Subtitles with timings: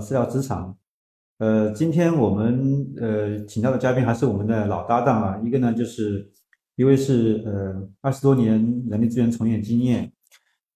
[0.00, 0.76] 私聊职场。
[1.38, 6.28] 呃，今天我们呃请到的嘉宾还是我们的老搭档啊，一个呢就是
[6.74, 8.54] 一位是呃二十多年
[8.88, 10.12] 人力资源从业经验，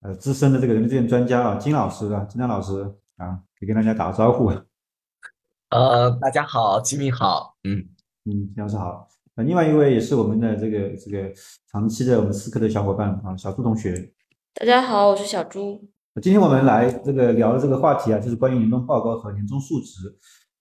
[0.02, 2.80] 呃资深的这个人力资源专家啊，金老师啊，金丹老师
[3.16, 4.52] 啊，也跟大家打个招呼。
[5.70, 7.88] 呃，大家好，吉米好，嗯
[8.24, 9.08] 嗯，金老师好。
[9.34, 11.32] 那，另外一位也是我们的这个这个
[11.72, 14.12] 长期的我们思科的小伙伴啊，小朱同学。
[14.54, 15.91] 大家好，我是小朱。
[16.20, 20.14] 今天我们来这个聊的这个话题啊，就是关于年终报告和年终述职。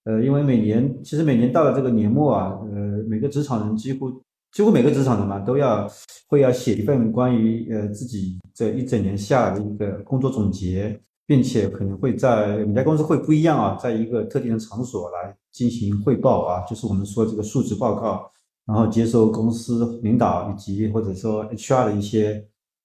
[0.04, 4.10] 呃，因为每年其实每年到了这个年末啊，呃，每个职场人几乎
[4.50, 5.86] 几乎每个职场人嘛，都要
[6.26, 18.30] 会要写一份关于呃自己这一整年下来的一个工作总结，并且可能会在每家公司会不一样啊，在一个特定的场所来进行汇报啊，就是我们说这个述职报告，
[18.64, 22.42] 然后接受公司领导以及或者说 HR 的一些。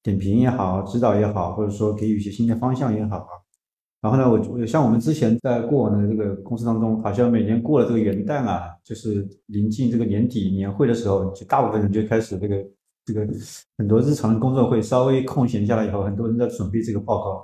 [0.07, 3.27] 点评也好，指导也好，或者说给予一些新的方向也好啊。
[3.99, 12.55] 然后呢，我像我们之前在过往的这个公司当中，好像每年过了这个元旦啊，就是临近这个年底年会的时候，就大部分人就开始这个
[13.03, 13.27] 这个
[13.77, 17.43] 很多日常的工作会稍微空闲下来以后，很多人在准备这个报告。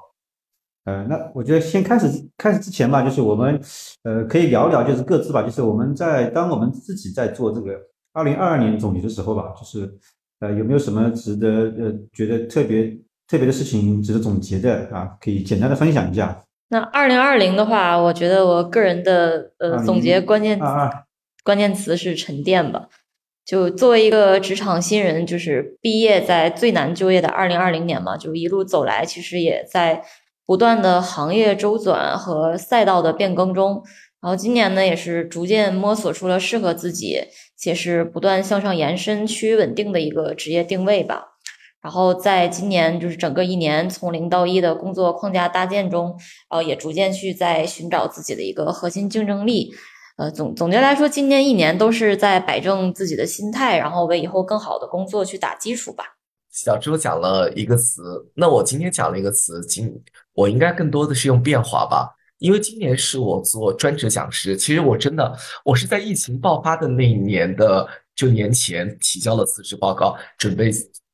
[0.86, 3.60] 呃，那我觉得先开始开始之前吧，就是我们
[4.04, 7.78] 呃可以聊聊，就是各自吧，就是我们在当我们自己在做这个
[8.14, 10.00] 二零二二年总结的时候吧，就是。
[10.44, 11.48] 呃，有没有什么值得
[11.80, 12.94] 呃觉得特别
[13.30, 15.08] 特别的事情值得总结的啊？
[15.22, 16.44] 可以简单的分享一下。
[16.68, 20.60] 那二零二零的话，我觉得我个人的呃总结关键
[21.46, 22.90] 关键词是沉淀吧。
[23.46, 30.04] 就作为一个职场新人，就是毕业在最难就业的二零二零年嘛，就一路走来，其实也在
[30.46, 33.82] 不断的行业周转和赛道的变更中。
[34.24, 37.20] 然后今年呢，也是逐渐摸索出了适合自己。
[37.56, 41.24] 且是不断向上延伸、趋于稳定的一个职业定位吧。
[41.82, 46.14] 然后在今年就是整个一年从零到一的工作框架搭建中，
[46.50, 49.72] 呃，也逐渐去在寻找自己的一个核心竞争力。
[50.18, 56.04] 呃，总总结来说，今年一年都是在摆正自己的心态，然后为以后更好的工作去打基础吧。
[56.52, 58.02] 小朱讲了一个词，
[58.36, 59.90] 那我今天讲了一个词，今
[60.34, 62.10] 我应该更多的是用变化吧。
[62.44, 65.34] 因为今年是我做专职讲师，其实我真的，
[65.64, 67.88] 我是在疫情爆发的那一年的
[68.18, 70.70] 就年前提交了辞职报告，准备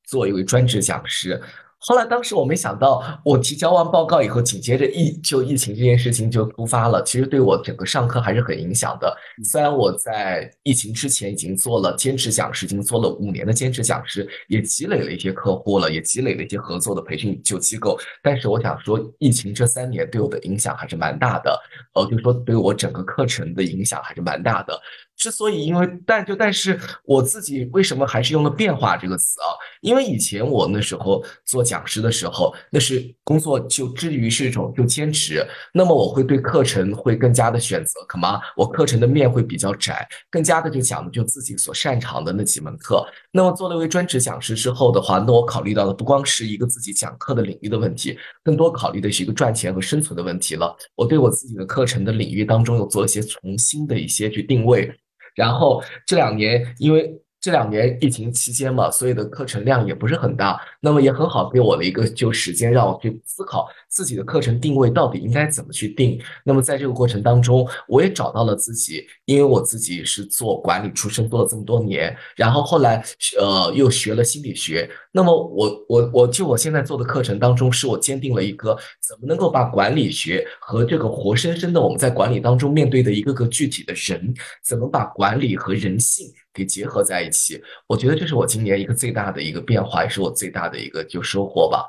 [0.08, 1.40] 做一位专职讲师。
[1.82, 7.02] 后来，当时我没想到，我提交完报告以后，紧接着疫就疫情这件事情就突发了。
[7.04, 9.16] 其实对我整个上课还是很影响的。
[9.46, 17.98] 虽然我在疫情之前已经做了兼职讲师，已经做了五年的兼职讲师，也积累了一些客户了，也积累了一些合作的培训就机构。
[18.22, 21.58] 但是我想说，疫情这三年对我的影响还是蛮大的。
[21.94, 24.78] 呃，就是说对我整个课程的影响还是蛮大的。
[25.20, 29.52] 之所以因为但就但是我自己为什么还是用了变化这个词啊？
[29.82, 38.40] 因为以前我那时候做讲师的时候，那是工作就至于是一种就兼职，那么我会对课程会更加的选择，可吗？
[38.56, 43.06] 我课程的面会比较窄，更加的就讲的就自己所擅长的那几门课。
[43.30, 50.74] 那么做了一位专职讲师之后的话，那我考虑到的不光是一个自己讲课的领域的问题，更多考虑的是一个赚钱和生存的问题了。
[50.96, 54.90] 我对我自己的课程的领域当中又做一些重新的一些去定位。
[55.40, 57.10] 然后这两年，因为
[57.42, 66.20] 这两年疫情期间嘛，所以的课程量也不是很大，那么也很好给我的一个就时间，让我去思考自己的课程定位到底应该怎么去定。
[66.44, 73.02] 那么在这个过程当中，我也找到了自己，因为我自己是做管理出身，做了这么多年，然后后来
[73.40, 74.90] 呃又学了心理学。
[75.12, 86.28] 那么我我我就我现在做的课程当中，是我坚定了一个怎么能够把管理学和这个活生生的我们在管理当中面对的一个个具体的人，怎么把管理和人性
[86.60, 87.60] 给结合在一起？
[87.88, 91.86] 我觉得这是我今年一个最大的一个变化，也是我最大的一个就收获吧。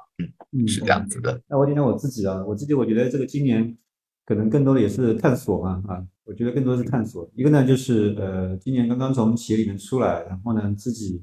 [0.52, 1.40] 嗯，是这样子的。
[1.48, 3.76] 那我讲讲我自己啊，我自己我觉得这个今年
[4.24, 7.28] 可能更多的也是探索嘛啊，我觉得更多的是探索。
[7.34, 11.22] 一个呢就是呃，今年刚刚从企业里面出来，然后呢自己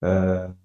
[0.00, 0.56] 呃。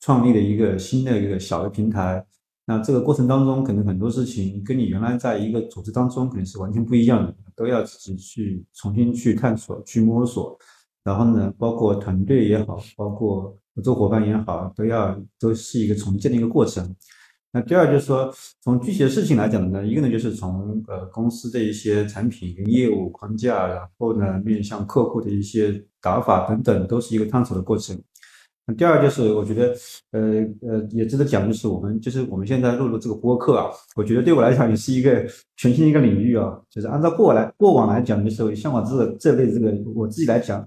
[0.00, 2.24] 创立了一个新的一个小的平台，
[2.66, 10.56] 那这个过程当中，可能很多事情跟你原来在一个组织当中可能是完全不一样的，都要自己去重新去探索、去摸索。
[11.08, 16.94] 然后呢，包括团队也好，包括合作伙伴也好，都要都是一个重建的一个过程。
[17.50, 18.30] 那第二就是说，
[18.62, 27.98] 从具体的事情来讲呢，一个呢就是从呃公司的一些产品跟业务框架，然后呢面向客户的一些打法等等，都是一个探索的过程。
[28.76, 29.74] 第二就是，我觉得，
[30.12, 30.20] 呃
[30.60, 35.26] 呃，也值得讲，就是我们就是我们现在录入这个播客啊，我觉得对我来讲也是一个
[35.56, 36.60] 全新的一个领域啊。
[36.68, 40.60] 就是按照过来过往来讲的时候，像我这这类这个我自己来讲，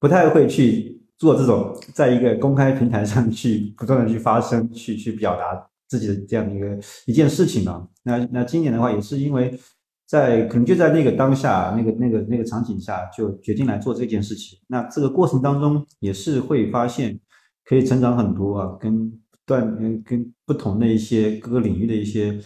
[0.00, 7.88] 不太会去做这种在一个公开平台上去不断的去发声、去去表达自己的这样的一个一件事情了。
[8.04, 9.58] 那那今年的话，也是因为
[10.06, 14.58] 在可能就在那个当下那个那个那个场景下，就决定来做这件事情。
[14.68, 17.18] 那这个过程当中也是会发现
[17.64, 19.12] 可以成长很多啊，跟
[19.44, 22.38] 断嗯跟不同的一些各个领域的一些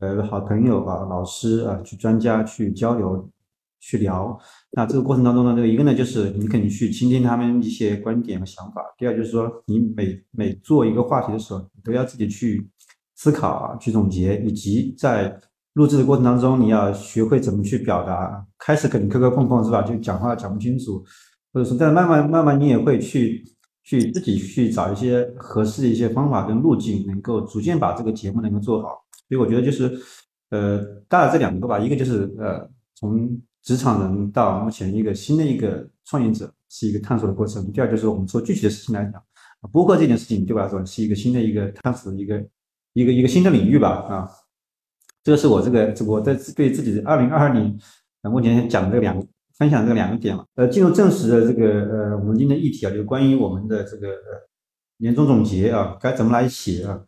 [0.00, 3.30] 呃好朋友啊、老师啊、去专家去交流。
[3.80, 4.38] 去聊，
[4.72, 8.82] 那这个过程当中呢，这个一个呢就是你肯定去倾听他们一些观点和想法。
[8.98, 12.68] 第二就是说，你每每做一个话题的时候，你都要自己去
[13.14, 15.40] 思考啊，去总结，以及在
[15.74, 18.44] 录制的过程当中，你要学会怎么去表达。
[18.58, 19.80] 开始肯定磕磕碰碰是吧？
[19.82, 21.02] 就讲话讲不清楚，
[21.52, 23.44] 或者说，但慢慢慢慢你也会去
[23.84, 28.88] 去自己去找一些合适的一些方法跟路径，能够逐渐把这个节目能够做好。
[29.28, 29.98] 所以我觉得就是，
[30.50, 30.78] 呃，
[31.08, 33.40] 大概这两个吧，一个就是呃从。
[33.62, 37.70] 职场人到目前一个新的一个创业者是一个探索的过程。
[37.70, 39.22] 第二就是我们做具体的事情来讲，
[39.70, 42.42] 播客这件事情对我来说是一个新的一个探索的一个
[42.94, 43.88] 一个一个新的领域吧。
[44.08, 44.30] 啊，
[45.22, 47.76] 这个是我这个我在对自己的二零二二年
[48.22, 49.26] 啊目前讲的这两个
[49.58, 50.46] 分享这两个点嘛。
[50.54, 54.08] 呃，进入正式的这个呃我们今天议题啊，就关于我们的这个
[54.98, 56.98] 年终总结啊，该怎么来写啊？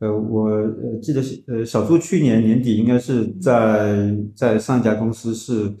[0.00, 5.74] 呃，我呃记得呃小朱去年年底应该是在在上一家公司是。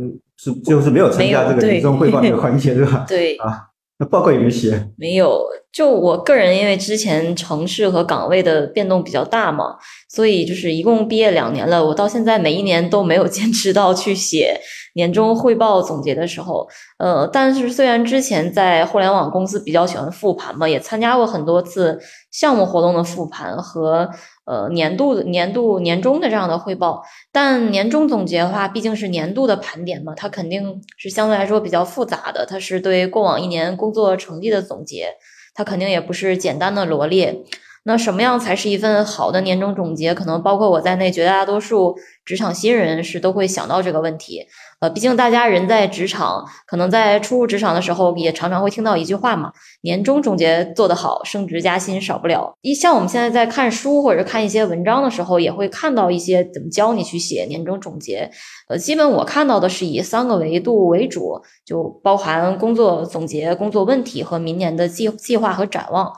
[0.00, 3.04] 嗯，是就是没有参加这个年终汇报这个环节，对吧？
[3.08, 3.68] 对啊，
[3.98, 4.88] 那报告有没有写？
[4.96, 9.76] 没有，就我个人，因为之前城市和岗位的变动比较大嘛，
[10.08, 14.58] 所以就是一共毕业两年了，我到现在每一年都没有坚持到去写。
[14.94, 16.66] 年终汇报总结的时候，
[16.98, 21.96] 呃，但是虽然之前在互联网公司比较喜欢复盘嘛，也参加过很多次
[22.32, 24.10] 项目活动的复盘和
[24.50, 35.14] 呃年度年度年终的这样的汇报，但年终总结的话，毕竟是年度的盘点嘛，它肯定是相对来说比较复杂的，它是对过往一年工作成绩的总结，
[35.54, 37.44] 它肯定也不是简单的罗列。
[37.82, 40.14] 那什么样才是一份好的年终总结？
[40.14, 41.96] 可能包括我在内，绝大多数
[42.26, 44.46] 职场新人是都会想到这个问题。
[44.80, 52.54] 呃，毕竟大家人在职场，可能在初入职场的时候，也常常会听到一句话嘛：年终总结做得好，升职加薪少不了。
[52.60, 58.30] 一像我们现在在看书或者看一些文章的时候，也会看到一些怎么教你去写年终总结。
[58.68, 66.12] 呃，基本我看到的是以三个维度为主，就包含工作总结、工作问题和明年的计计划和展望。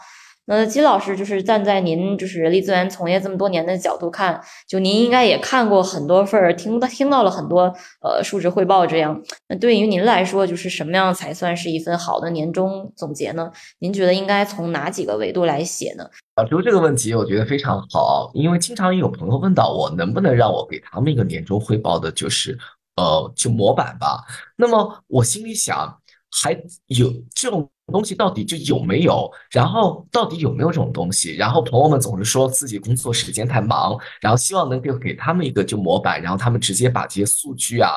[0.46, 9.22] 那金老师就是站在您就是人力资源从业这么多年的角度看，就您应该也看过很多份儿，听到听到了很多呃述职汇报这样。
[9.48, 13.50] 那对于您来说，就是什么样才算是一份好的年终总结呢？
[13.78, 16.04] 您觉得应该从哪几个维度来写呢？
[16.34, 22.58] 啊，就这个问题，我觉得非常好，因为经常有朋友问到我，能不能让我给他们一个年终汇报的，就是
[22.96, 24.24] 呃，就模板吧。
[24.56, 26.00] 那么我心里想，
[26.32, 26.52] 还
[26.86, 27.68] 有这种。
[27.88, 29.30] 东西到底就有没有？
[29.50, 31.34] 然后到底有没有这种东西？
[31.34, 37.90] 然后朋友们总是说自己工作时间太忙，然后希望能够给他们一个就模板，然后他们直接把这些数据啊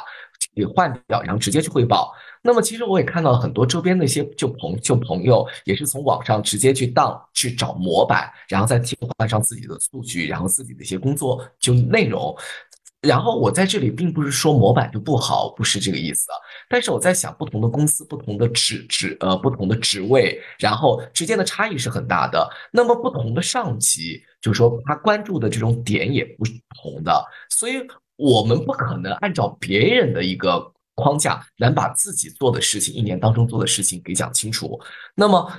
[0.54, 2.12] 给换掉，然后直接去汇报。
[2.42, 12.36] 那么其实我也看到很多周边的一些就朋就朋友也是从网上直接去当去找模板，然后再替换上自己的数据，然后自己的一些工作就内容。
[13.06, 16.36] 然后我在这里并不是说模板就不好，不是这个意思啊。
[16.68, 22.50] 但是我在想，不同的公司、不同的职职呃、不同的职位，然后之间的差异是很大的。
[22.72, 26.44] 那么不同的上级，就是说他关注的这种点也不
[26.82, 27.76] 同的，所以
[28.16, 34.80] 我们不可能按照别人的一个框架，来把自己做的事情一年当中做的事情给讲清楚。
[35.16, 35.52] 那么。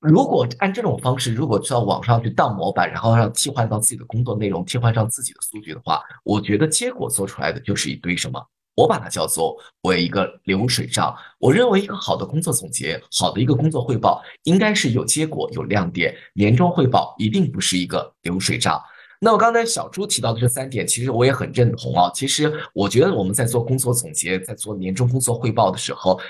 [0.00, 8.40] 如果按这种方式，如果去到网上去当模板，然后让替换到自己的工作内容，替换上自己的数据的话，我觉得结果做出来的就是一堆什么？
[8.76, 11.16] 我把它叫做为一个流水账。
[11.38, 16.14] 我认为一个好的工作总结，好的一个工作汇报，应该是有结果、有亮点。
[16.34, 18.78] 年终汇报一定不是一个流水账。
[19.18, 22.10] 那我刚才小朱提到的这三点，其实我也很认同啊。
[22.14, 26.20] 其实我觉得我们在做工作总结，在做年终工作汇报的时候。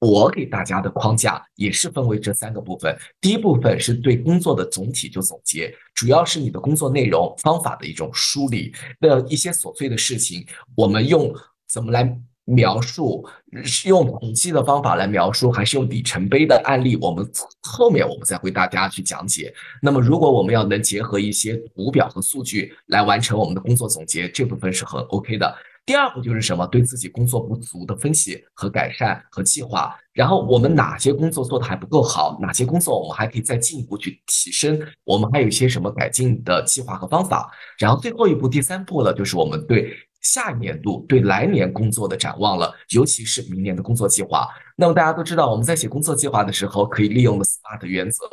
[0.00, 2.96] 我给大家的框架也是分为这三个部分。
[3.20, 8.72] 第一部分是对工作的总体就总结，主要是你的工作内容、方法的一种梳理。
[9.00, 11.34] 那一些琐碎的事情，我们用
[11.68, 13.26] 怎么来描述？
[13.64, 16.94] 是用统计的方法来描述，还是用里程碑的案例？
[16.96, 17.28] 我们
[17.62, 19.52] 后面我们再为大家去讲解。
[19.82, 25.52] 那么，如果我们要能结合一些图表和数据来完成我们的工作总结，这部分是很 OK 的。
[25.88, 26.66] 第二步就是什么？
[26.66, 37.50] 对自己工作不足的分析和改善和计划，然后我们哪些工作做的还不够好，哪些工作我们还可以再进一步去提升，我们还有一些什么改进的计划和方法。
[37.78, 39.90] 然后最后一步，第三步了，就是我们对
[40.20, 44.46] 下一年度、对来年工作的展望了，尤其是明年的工作计划。
[44.76, 48.26] 那么大家都知道，我们在写工作计划的时候，可以利用的 SMART 原则。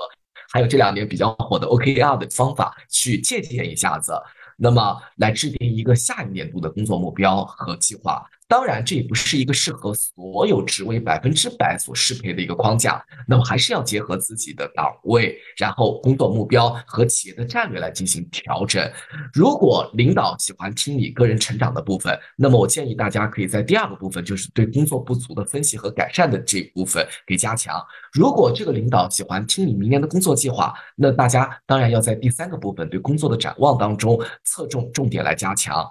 [0.51, 4.13] 还有这两年比较火的 OKR 的方法去借鉴一下子，
[4.55, 8.25] 那么来制定一个下一年度的工作目标和计划。
[8.47, 13.03] 当然，这也不是一个适合所有职位百分之百所适配的一个框架。
[13.27, 18.87] 那么，还是要结合自己的岗位，然后工作目标和企业的战略来进行调整。
[19.33, 27.83] 如果领导喜欢听你个人成长的部分，那么我建议大家可以在第二个部分，就是对工作不足的分析和改善的这一部分给加强。
[28.13, 35.83] 如果这个领导喜欢听你明年的工作计划，那大家当然要在第三个部分对工作的展望当中侧重重点来加强。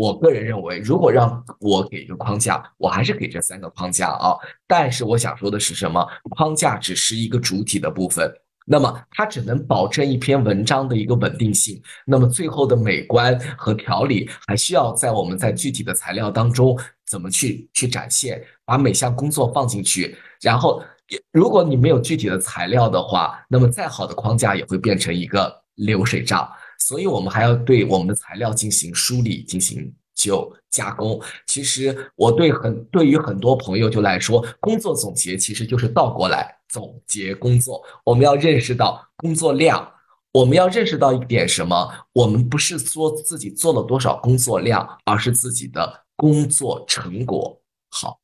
[0.00, 4.34] 我个人认为，如果让我给一个框架，我还是给这三个框架啊。
[4.66, 6.02] 但是我想说的是什么？
[6.30, 8.32] 框架只是一个主体的部分，
[8.66, 11.82] 那么它只能保证一篇文章的一个稳定性。
[12.06, 16.74] 那么最后的美观和条理，还需要在我们在具体的材料当中
[17.06, 20.16] 怎么去去展现，把每项工作放进去。
[20.40, 20.82] 然后，
[21.30, 26.50] 如果你没有具体的材料的话，那么再好的框架也会变成一个流水账。
[26.80, 31.20] 所以，我们还要对我们的材料进行梳理、进行就加工。
[31.46, 37.80] 其实，我对很对于很多朋友就来说，工作总结其实就是倒过来总结工作。
[38.02, 39.88] 我们要认识到工作量，
[40.32, 41.88] 我们要认识到一点什么？
[42.12, 47.60] 我们不是说自己做了多少工作量，而是自己的工作成果
[47.90, 48.18] 好。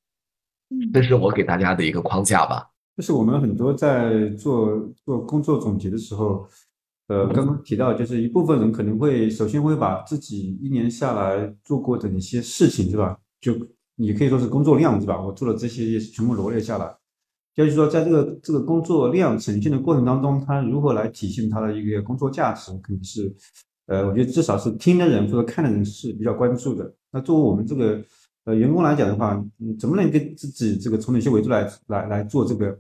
[0.93, 2.71] 这是我给大家的一个框架吧。
[2.97, 6.49] 就是我们很多在做做工作总结的时候。
[7.09, 13.17] 呃，刚刚提到，就是一部分人可能会首先会把自己一年下来做过的一些事情，是吧？
[13.41, 13.55] 就
[13.95, 15.21] 你可以说是工作量，是吧？
[15.23, 16.93] 我做了这些也是，全部罗列下来。
[17.55, 23.35] 就是说，在这个这个工作量呈现的过程当中，它如何来体现它的一个工作价值，肯定是，
[23.87, 26.93] 呃，我觉得至少是听的人或者看的人是比较关注的。
[27.13, 28.03] 那作为我们这个
[28.45, 32.79] 呃员工来讲的话，嗯，怎么能给自己这个从哪些维度来来来做这个，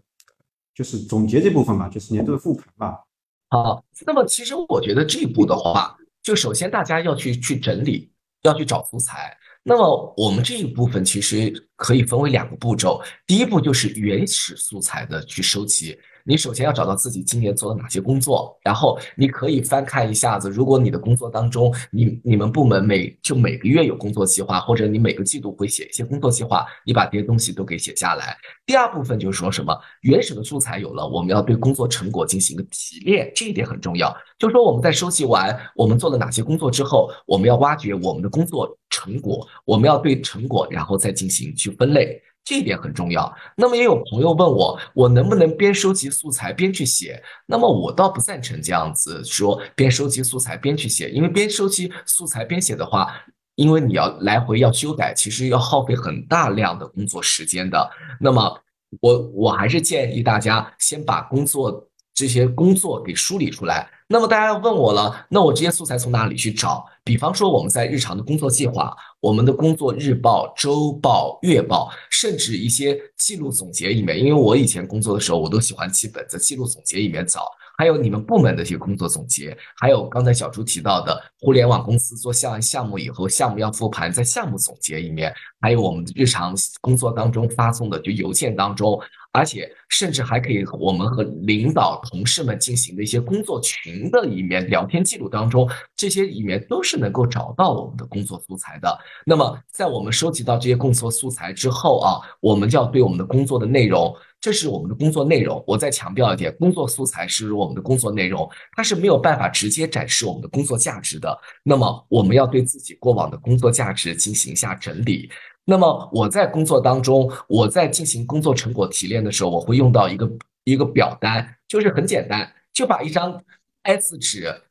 [0.74, 2.98] 就是总结这部分嘛，就是年度的复盘嘛。
[3.48, 8.10] 好，那么其实我觉得这一步的话，就首先大家要去去整理，
[8.42, 9.36] 要去找素材。
[9.62, 15.96] 那么我们这一部分其实可以分为两个步骤，第一步就是原始素材的去收集。
[16.26, 20.50] 你首先要找到自己今年做了哪些工作，然后你可以翻看一下子。
[20.50, 28.36] 如果你的工作当中，你你们部门每就每个月有工作计划，或者你每个季度会写一些工作计划，你把这些东西都给写下来。
[28.66, 34.12] 第二部分就是说什么原始的素材有了，我们要对工作成果进行一个提炼，这一点很重要。
[34.38, 42.20] 就是说我们在收集完我们做了哪些工作之后，我们要挖掘我们的工作成果，我们要对成果然后再进行去分类。
[42.46, 43.30] 这一点很重要。
[43.56, 47.20] 那么也有朋友问我，我能不能边收集素材边去写？
[47.44, 53.12] 那么我倒不赞成这样子说，边收集素材边去写，因为边收集素材边写的话，
[53.56, 57.90] 因为你要来回要修改，其实要耗费很大量的工作时间的。
[58.20, 58.60] 那么
[59.00, 61.84] 我我还是建议大家先把工作
[62.14, 63.90] 这些工作给梳理出来。
[64.06, 66.86] 那么大家要问我了，那我这些素材从哪里去找？
[67.06, 77.46] 比方说我们在日常的工作计划、我们的工作日报、周报、月报，甚至一些记录总结里面，因为我以前工作的时候，我都喜欢记本子记录总结里面找。
[77.78, 88.98] 还有你们部门的一些工作总结，还有刚才小朱提到的互联网公司做项项目以后，项目要复盘，在项目总结里面，还有我们日常工作当中发送的就邮件当中，
[89.36, 98.98] 而且甚至还可以我们和领导同事们进行的一些工作群的里面聊天记录当中，这些里面都是能够找到我们的工作素材的。
[99.26, 104.16] 那么在我们收集到这些工作素材之后啊，我们就要对我们的工作的内容。
[104.38, 105.62] 这是我们的工作内容。
[105.66, 111.36] 我再强调一点，工作素材是我们的工作内容，它是没有办法直接展示我们的工作价值的。
[111.64, 115.28] 那么，我们要对自己过往的工作价值进行一下整理。
[115.68, 120.30] 那么，我在工作当中，我在进行工作成果提炼的时候，我会用到一个
[120.62, 123.42] 一个表单，就是很简单，就把一张
[123.82, 124.62] A 四纸。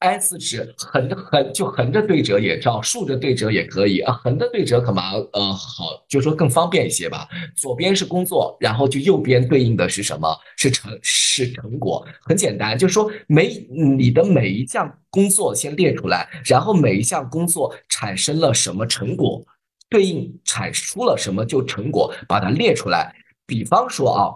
[0.00, 4.12] A 四纸横着横就横着对折也照，竖着对折也可以啊。
[4.12, 7.26] 横着对折可嘛，呃，好，就说更方便一些吧。
[7.56, 10.36] 左边是工作，然后就右边对应的是什么？
[10.58, 12.06] 是成是成果。
[12.20, 19.42] 很简单，就是说每你的每一项工作先列出来，然后每一项工作产生了什么成果，
[19.88, 23.14] 对应产出了什么就成果，把它列出来。
[23.46, 24.32] 比方说啊，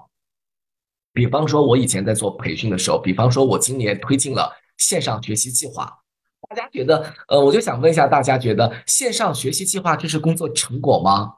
[1.13, 4.53] 比方说我以前在做培训的时候，比方说我今年推进了。
[4.79, 5.93] 线上学习计划，
[6.49, 11.38] 大家觉得，呃，我就想问一下大家，觉得线上学习计划这是工作成果吗？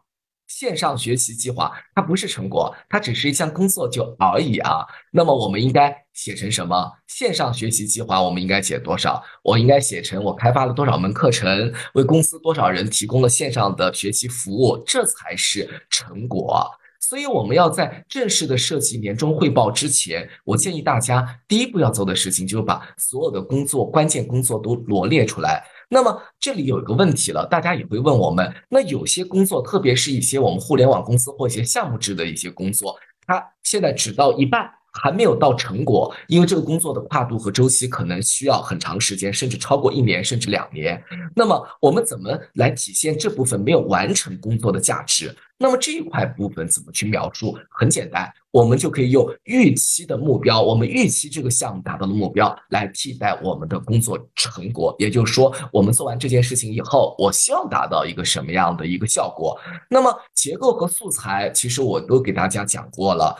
[0.50, 4.84] 线上学习计划它不是成果，它只是一项工作就而已啊。
[5.12, 6.90] 那么我们应该写成什么？
[7.06, 9.22] 线上学习计划我们应该写多少？
[9.44, 16.68] 我应该写成我开发了多少门课程，为公司多少人提供了线上的学习服务，这才是成果。
[16.98, 25.64] 所以我们要在正式的设计年终汇报之前，我建议大家第一步要做的事情就是把所有的工作关键工作都罗列出来。
[25.90, 34.70] 那么这里有一个问题了，大家也会问我们，那有些工作，特别是一些我们互联网公司或一些项目制的一些工作，它现在只到一半。
[34.92, 41.00] 还没有到成果，因为这个工作的跨度和周期可能需要很长时间，甚至超过一年，甚至两年。
[41.32, 45.32] 那么我们怎么来体现这部分没有完成工作的价值？
[45.56, 47.56] 那么这一块部分怎么去描述？
[47.70, 54.94] 很简单，我们就可以用预期的目标，我们预期这个项目达到的目标来替代我们的工作成果。
[54.98, 59.58] 也就是说，我们做完这件事情以后，我希望达到一个什么样的一个效果？
[59.88, 63.36] 那么结构和素材，其实我都给大家讲过了，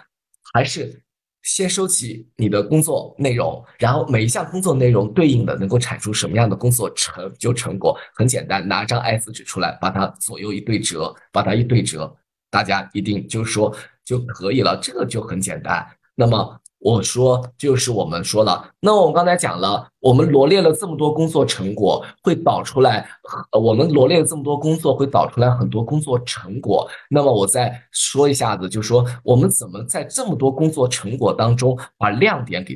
[0.52, 1.02] 还是。
[1.42, 12.14] 先收集你的工作内容，然后每一项工作内容对应的能够产出什么样的工作成就成果，很简单，拿张 A 四纸出来，把它左右一对折，把它一对折，
[12.50, 13.74] 大家一定就是说
[14.10, 15.86] 就可以了，这个就很简单。
[16.14, 16.56] 那么。
[16.82, 23.06] 我说，就是我们说了，那我们刚才讲了，我们罗列了这么多工作成果，会导出来，
[23.52, 26.88] 我们罗列了这么多工作，会导出来很多工作成果。
[27.10, 32.74] 那么我再说一下子，就说我们怎么在这么多工作成果当中把亮点给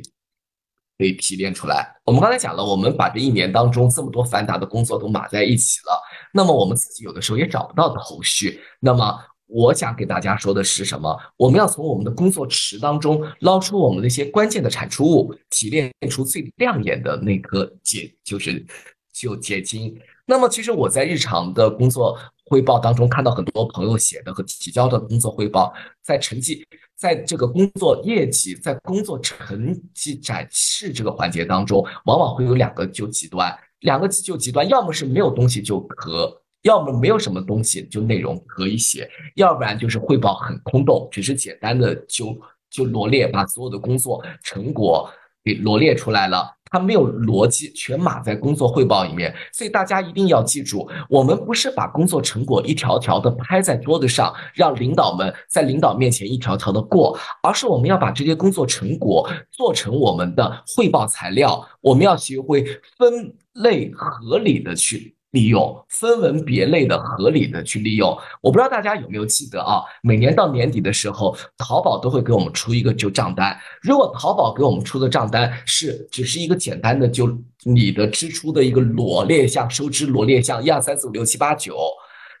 [0.99, 1.91] 给提炼出来。
[2.05, 5.99] 我们刚才讲了，我们把这一年当中这么多繁杂的工作都码在一起了，
[6.31, 9.17] 那么我们自己有的时候也找不到头绪，那么。
[9.47, 11.15] 我想给大家说的是什么？
[11.37, 18.65] 我们要从我们的工作池当中捞出我们那些关键的产出物，提炼出最亮眼的那颗结，就是
[19.13, 19.95] 就结晶。
[20.25, 25.71] 那么，其实我在日常的工作汇报当中看到很多朋友写的和提交的工作汇报，
[26.01, 26.65] 在成绩，
[26.97, 36.41] 在这个工作业绩，在工作成绩展示这个环节当中，往往会有两个就极端，两个就极端，要么是没有东西就可。
[36.65, 42.35] 要么没有什么东西，就内容可以写；要不然就是汇报很空洞，只是简单的就
[42.71, 45.07] 就罗列，把所有的工作成果
[45.43, 49.31] 给罗列出来了，它没有逻辑，全码在工作汇报里面。
[49.53, 61.63] 所以大家一定要记住，我们不是把工作成果一条条的拍在桌子上，让领导们在领导面前一条条的过，而是我们要把这些工作成果做成我们的汇报材料。
[61.79, 62.65] 我们要学会
[62.97, 65.13] 分类合理的去。
[65.35, 69.83] 利用分门别类的合理的去利用，我不知道大家有没有记得啊？
[70.01, 73.55] 每年到年底的时候，淘宝都会给我们出一个就账单。
[73.81, 77.29] 如果淘宝给我们出的账单是只是一个简单的就
[77.63, 81.75] 你的支出的一个罗列项、收支罗列项，一二三四五六七八九，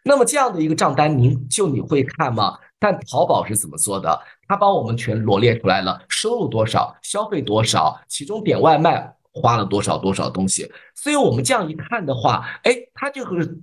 [0.05, 2.57] 那么这样的一个账单，您就你会看吗？
[2.79, 4.17] 但淘宝是怎么做的？
[4.47, 9.13] 他帮我们全罗列出来了，收入多少，消费多少，其中点外卖。
[9.35, 13.59] 花了多少多少东西，所以我们这样一看的话，哎，它就是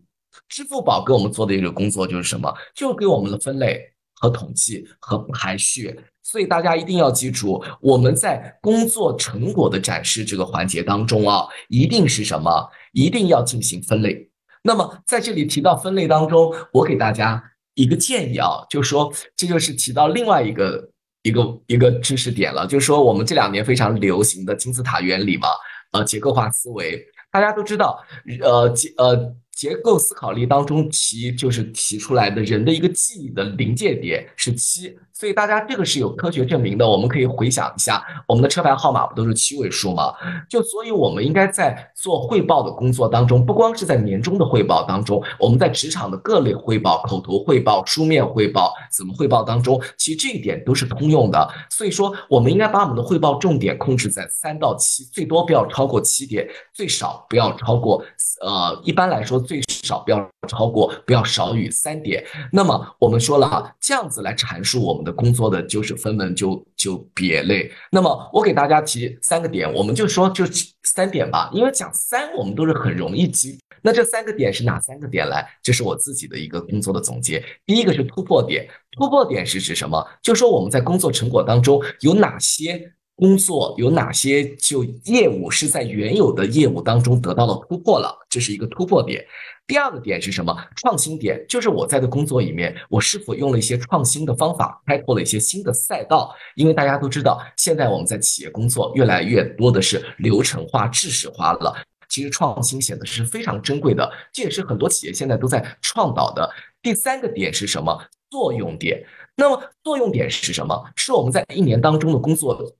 [0.47, 2.53] 支付宝给我们做的一个工作就是什么？
[2.75, 3.81] 就给我们的分类
[4.17, 5.99] 和统计和排序。
[6.23, 12.69] 所以大家一定要记住，我们在工作成果的展示这个环节当中啊，一定是什么？
[12.93, 14.31] 一定要进行分类。
[14.63, 17.43] 那么在这里提到分类当中，我给大家
[17.75, 20.91] 一个建议啊，就是说这就是提到另外一个。
[21.23, 25.49] 一个一个知识点了，就是说我们这两年非常流行的金字塔原理嘛，
[25.93, 28.05] 呃，结构化思维，大家都知道，
[28.41, 29.35] 呃，结呃。
[29.55, 36.89] 结构思考力当中提就是提出来的人的一个记忆的临界点是七，所以大家这个是有科学证明的。
[36.89, 40.13] 我们可以回想一下，我们的车牌号码不都是七位数吗？
[40.49, 51.49] 就所以我们应该在做汇报的工作当中，不光是在年终的汇报当中，我们在职场的各类汇报、口头汇报、书面汇报怎么汇报当中，其实这一点都是通用的。
[51.71, 58.03] 所以说，我们应该把我们的汇报重点控制在三到七，最多不要超过七点，最少不要超过
[58.41, 59.42] 呃，一般来说。
[59.43, 62.25] 最少不要超过，不要少于三点。
[62.53, 67.71] 那么我们说了哈，这样子来阐述我们的工作的就是分门就就别类。
[67.91, 70.45] 那么我给大家提三个点，我们就说就
[70.85, 73.59] 三点吧，因为讲三我们都是很容易记。
[73.85, 75.45] 那这三个点是哪三个点来？
[75.63, 77.45] 这是我自己的一个工作的总结。
[77.67, 80.07] 第一个是突破点，突破点是指什么？
[80.23, 82.93] 就说我们在工作成果当中有哪些。
[83.15, 89.25] 工作有哪些就业务是在原有的业务当中得到了突破了，这是一个突破点。
[89.65, 90.53] 第二个点是什么？
[90.77, 96.35] 创新点，就是我在的工作里面，我是否用了一些创新的方法，开拓了一些新的赛道？
[96.57, 101.75] 因为大家都知道，现在我们在企业工作越来越多的是流程化、知识化了。
[102.09, 106.51] 其实创新显得是非常珍贵的，这也是很多企业现在都在倡导的。
[106.83, 107.97] 第三个点是什么？
[108.31, 109.03] 作用点。
[109.37, 110.85] 那么作用点是什么？
[110.97, 112.75] 是我们在一年当中的工作。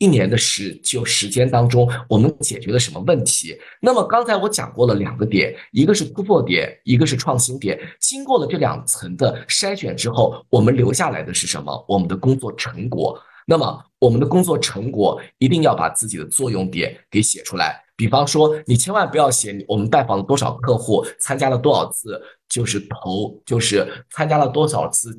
[0.00, 3.54] 一年的时就时间当中，我们解决了什么问题？
[3.82, 7.78] 那么刚才我讲过了两个点，一个是突破点，一个是创新点。
[8.00, 11.84] 经过了这两层的筛选之后，我们留下来的是什么？
[11.86, 13.20] 我们的工作成果。
[13.46, 17.82] 那么我们的工作成果一定要把自己的作用点给写出来。
[17.94, 25.14] 比方说，你千万不要写我们拜访了多少客户，参加了多少次，就是投，就是参加了多少次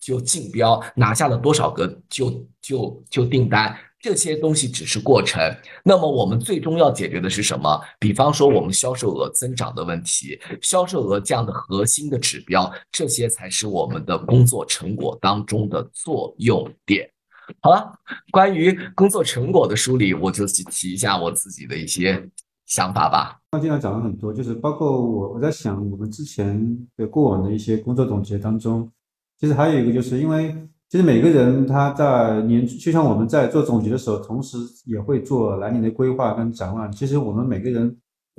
[0.00, 3.76] 就竞标，拿下了多少个就就就订单。
[4.00, 5.42] 这些东西只是过程，
[5.82, 7.80] 那么我们最终要解决的是什么？
[7.98, 17.10] 比方说我们销售额增长的问题，销售额这样的核心的指标，这些才是我们的工作成果当中的作用点。
[17.60, 17.92] 好了，
[18.30, 22.24] 关于工作成果的梳理，我就提一下我自己的一些
[22.66, 23.40] 想法吧。
[23.50, 28.88] 刚经常讲了很多，就是包括我我在想，我们之前的过往的一些工作总结当中，
[29.40, 30.54] 其实还有一个，就是因为。
[30.90, 36.90] 其实每个人他在年，就像我们在做总结的时候，同时也会做来年的规划跟展望。
[36.90, 37.94] 其实我们每个人，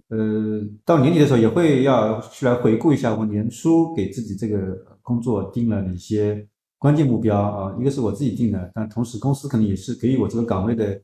[0.07, 6.43] 呃，到年底的时候也会要去来回顾一下，我年初给自己这个工作定了哪些
[6.79, 7.75] 关键目标啊？
[7.79, 10.99] 一个是我自己定的，但同时公司可能也是给予我这个岗位的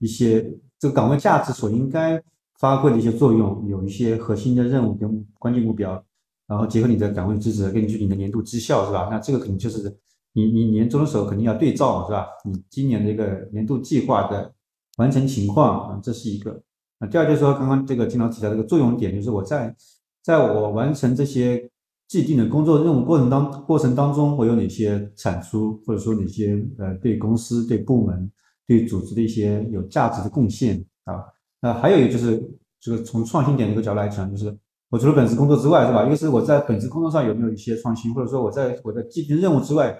[0.00, 2.20] 一些这个岗位价值所应该
[2.58, 6.02] 发挥的一些作用，有一些核心的任务跟关键目标，
[6.48, 9.06] 然后结合你的岗位职责，根据你的年度绩效是吧？
[9.12, 9.96] 那这个可能就是。
[10.38, 12.28] 你你年终的时候肯定要对照是吧？
[12.44, 14.52] 你今年的一个年度计划的
[14.98, 16.62] 完成情况啊，这是一个。
[17.00, 19.74] 啊，第二就是说，刚刚这个经常提到这个作用点，就是我在
[20.22, 21.68] 在我完成这些
[22.06, 28.30] 既定的工作任务过程当过程当中，我有哪些产出，或者说哪些呃对公司、对部门、
[28.66, 31.24] 对组织的一些有价值的贡献啊？
[31.60, 32.38] 那还有一个就是，
[32.80, 34.56] 就是从创新点这个角度来讲，就是
[34.90, 36.04] 我除了本职工作之外，是吧？
[36.04, 39.98] 一个是我在本职工作上有没有一些创新，或者说我在我的既定任务之外。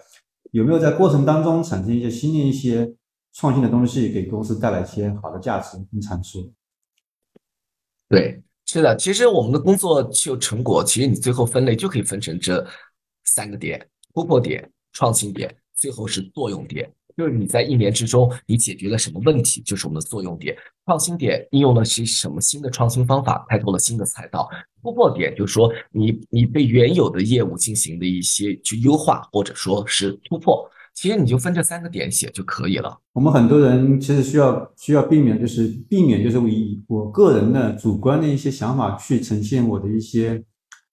[0.53, 2.95] 有没有在过程当中产生一些新的一些
[3.33, 6.53] 创新的东西，给公司带来一些好的价值跟产出？
[8.09, 12.67] 对，是的，其实我们的工作就成果，其实你最后分类就可以分成这
[13.25, 16.91] 三个点：突破点、创新点，最后是作用点。
[17.19, 20.57] 就是你在一年之中，你解决了什么问题，就是我们的作用点。
[20.87, 24.49] 创新点应用的是什么新的创新方法，开拓了新的赛道。
[24.81, 30.65] 突破点就是说，你你对原有的业务进行的一些去优化，或者说是突破。
[30.95, 32.97] 其实你就分这三个点写就可以了。
[33.13, 40.41] 我们很多人其实需要需要避免，就是避免就是以我个人的主观的一些想法去呈现我的一些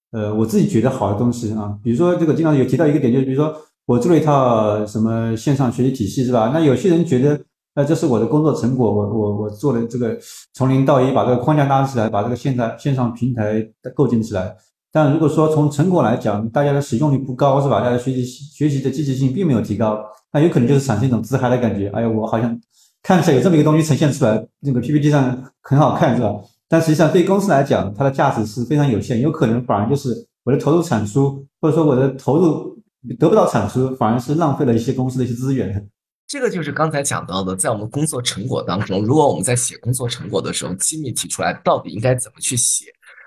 [0.09, 1.77] 呃我自己觉得好的东西啊。
[1.83, 3.55] 比如说这个经常有提到一个点，就是比如说。
[3.85, 6.49] 我做了一套什么线上学习体系是吧？
[6.51, 7.39] 那有些人觉得，
[7.75, 10.17] 呃，这是我的工作成果，我我我做了这个
[10.53, 14.55] 从零到一，把这个框架搭起来，把这个线上线上平台构建起来。
[14.91, 17.79] 但如果说从成果来讲，大家的使用率不高是吧？
[17.81, 21.89] 大家学习学习的积极性并没有提高，那有可能就是产生一种自嗨的感觉。
[21.89, 22.59] 哎呀，我好像
[23.03, 26.33] 看起来有这么一个东西呈现出来，那个 PPT 上很好看是吧？
[26.67, 32.73] 但实际上对公司来讲，它的价值是非常有限，有可能反而就是我的投入产出，或者说我的投入。
[33.19, 35.89] 得不到产出，反而是浪费了一些公司的一些资源。
[36.27, 42.85] 这个就是刚才讲到的，在我们工作成果当中，如果我们在写工作成果的时候，机密提出来，到底应该怎么去写？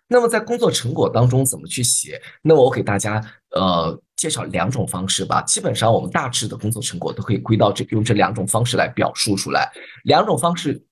[0.08, 2.20] 那么在工作成果当中怎么去写？
[2.42, 3.22] 那么我给大家
[3.54, 5.40] 呃介绍两种方式吧。
[5.42, 9.70] 基本上我们大致的工作成果都可以归到这用这两种方式来表述出来。
[10.04, 10.82] 两种方式，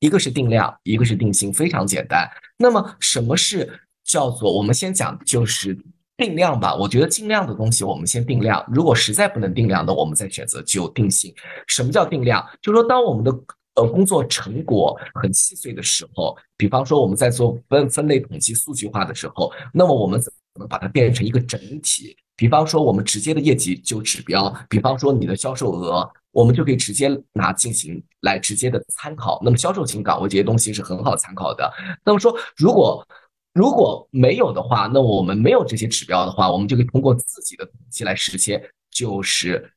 [0.00, 2.28] 一个是定量，一个是定性，非常简单。
[2.58, 4.52] 那么什么是叫做？
[4.52, 5.78] 我们先讲就是。
[6.16, 8.64] 定量吧，我觉得尽量的东西我们先定量。
[8.68, 11.34] 如果实在不能定量的，我们再选择就定性。
[11.66, 12.44] 什么叫定量？
[12.62, 13.32] 就是说当我们的
[13.74, 22.16] 呃工作成果很细碎的时候，比方说我们在做分分类统计数据化的时候，那么我们怎么把它变成一个整体？
[22.36, 29.40] 比方说我们直接的业绩就指标，比方说你的销售额，我们就可以直接拿进行来直接的参考。
[29.44, 31.72] 那么销售型岗位这些东西是很好参考的。
[32.04, 33.06] 那么说如果
[33.54, 39.72] 如果没有的话，那我们没有这些指标的话，我们就可以通过自己的统计来实现，就是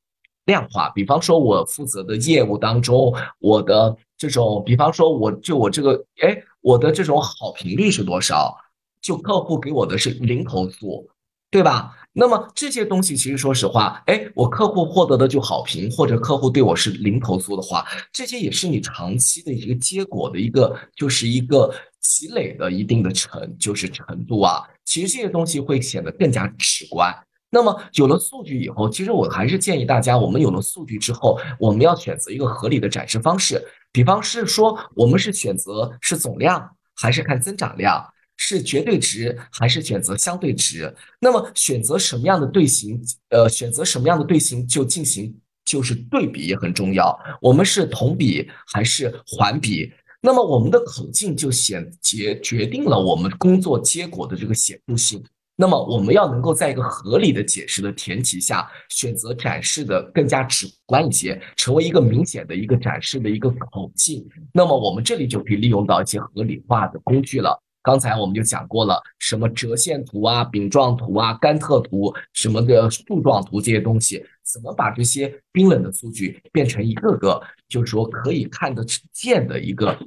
[0.46, 0.90] 量化。
[0.90, 8.58] 比方说，我负责的业务当中，我的这种，比方说，我就我这个，哎，我的这种好评率是多少？
[9.00, 11.08] 就客户给我的是零投诉，
[11.52, 11.96] 对吧？
[12.14, 21.74] 那么这些东西其实说实话，哎，我客户获得的就好评，或者客户对我是零投诉的话，这些也是你长期的一个结果的一个，就是一个。
[22.00, 27.14] 积累的一定的程就是程度啊，其实这些东西会显得更加直观。
[27.50, 33.62] 那么有了数据以后，其实我还是建议大家，我们有了数据之后，我们要选择一个合理的展示方式。
[33.92, 38.02] 比方是说，我们是选择是总量，还是看增长量，
[38.38, 40.94] 是绝对值，还是选择相对值？
[41.20, 47.18] 那么选择什么样的队形，呃，选择什么样的队形就进行就是对比也很重要。
[47.42, 49.92] 我们是同比还是环比？
[50.22, 55.24] 那么我们的口径就显决决定了我们工作结果的这个显著性。
[55.60, 64.24] 那么我们要能够在一个合理的解释的前提下，选择展示的更加直观一些，成为一个明显的一个展示的一个口径。
[64.54, 67.60] 那么我们这里就可以利用到一些合理化的工具了。
[67.88, 79.98] 刚才我们就讲过了，什么折线图啊、饼状图啊、甘特图什么的树状图这些东西，怎么把这些冰冷的数据变成一个个，就是说可以看得见的一个。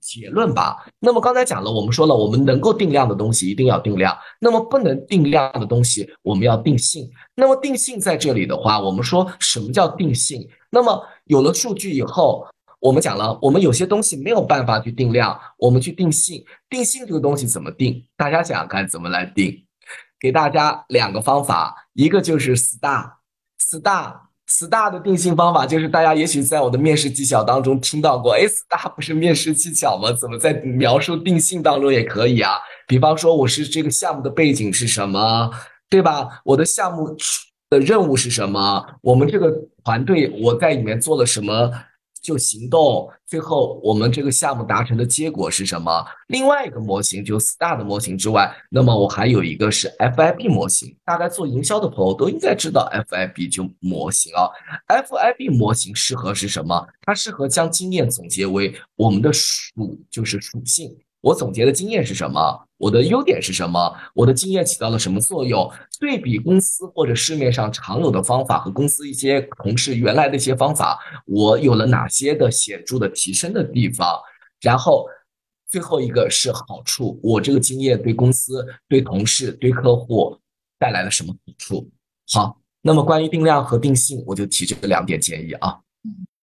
[0.00, 0.84] 结论吧。
[0.98, 7.08] 那么刚才讲了，我们说了，我们能够定量的东西一定要定量，那么不能定量的东西我们要定性。
[7.36, 10.48] 那么定性在这里的话，我们说什么叫定性？
[10.70, 12.44] 那么有了数据以后，
[12.80, 16.44] 我们讲了，我们有些东西没有办法去定量，我们去定性。
[16.68, 18.04] 定性这个东西怎么定？
[18.16, 19.64] 大家想想看怎么来定？
[20.20, 24.14] 给大家两个方法，一个就是 STAR，STAR。
[24.48, 30.10] STAR 的定性方法就是大家也许在我的面试技巧当中听到过，哎，STAR 不是面试技巧吗？
[30.10, 32.52] 怎么在描述定性当中也可以啊？
[32.86, 35.50] 比方说我是这个项目的背景是什么，
[35.90, 36.40] 对吧？
[36.44, 37.14] 我的项目
[37.68, 38.86] 的任务是什么？
[39.02, 39.52] 我们这个
[39.84, 41.70] 团队我在里面做了什么？
[42.22, 46.04] 就行动，最后我们这个项目达成的结果是什么？
[46.28, 50.96] 另外一个模型就 STAR 的模型之外，那么我还有一个是 FIB 模型。
[51.04, 54.50] 大概做营销的朋友都应该知道 FIB 就模型啊。
[54.88, 56.86] FIB 模型适合是什么？
[57.02, 60.96] 它适合将经验总结为我们的属，就是属性。
[61.20, 62.67] 我总结的经验是什么？
[62.78, 63.94] 我的优点是什么？
[64.14, 65.70] 我的经验起到了什么作用？
[66.00, 74.18] 对比公司或者市面上常有的方法和公司一些同事原来的一些方法，我有了哪些的显著的提升的地方？
[74.60, 75.06] 然后
[75.68, 80.38] 最后一个是好处，我这个经验对公司、对同事、对客户
[80.78, 81.90] 带来了什么好处？
[82.32, 85.78] 好，那么关于定量和定性，我就提这个两点建议啊。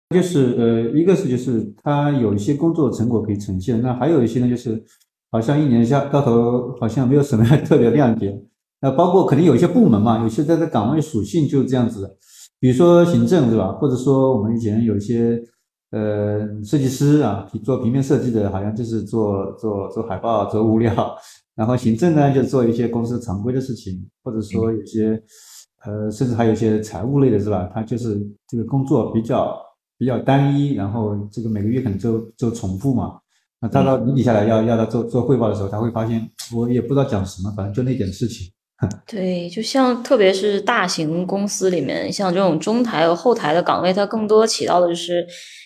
[0.10, 4.84] 就是呃，一个是就是它有一些工作成果可以呈现，那还有一些呢，就是
[5.36, 8.42] 好像一年下到头好像没有什么特别亮点。
[8.80, 12.16] 那包括肯定有一些部门嘛， 有些在这岗位属性就是这样子的，
[12.58, 13.74] 比如说行政是吧？
[13.74, 15.38] 或者说我们以前有一些
[15.92, 20.94] 呃设计师啊，做平面设计的，好像就是做做做海报、做物料，
[21.54, 25.22] 然后行政呢就做一些公司常规的事情，或者说有些
[25.86, 27.70] 呃甚至还有一些财务类的是吧？
[27.74, 29.54] 他就是这个工作比较。
[29.98, 33.18] 比较单一，然后这个每个月可能就就重复嘛。
[33.66, 36.22] 那他到你底下来要要他做做汇报的时候，他会发现
[36.56, 38.48] 我也不知道讲什么，反正就那点事情。
[39.08, 45.26] 对，就像特别是大型公司里面，像这种中台和后台的岗位，它更多起到的就是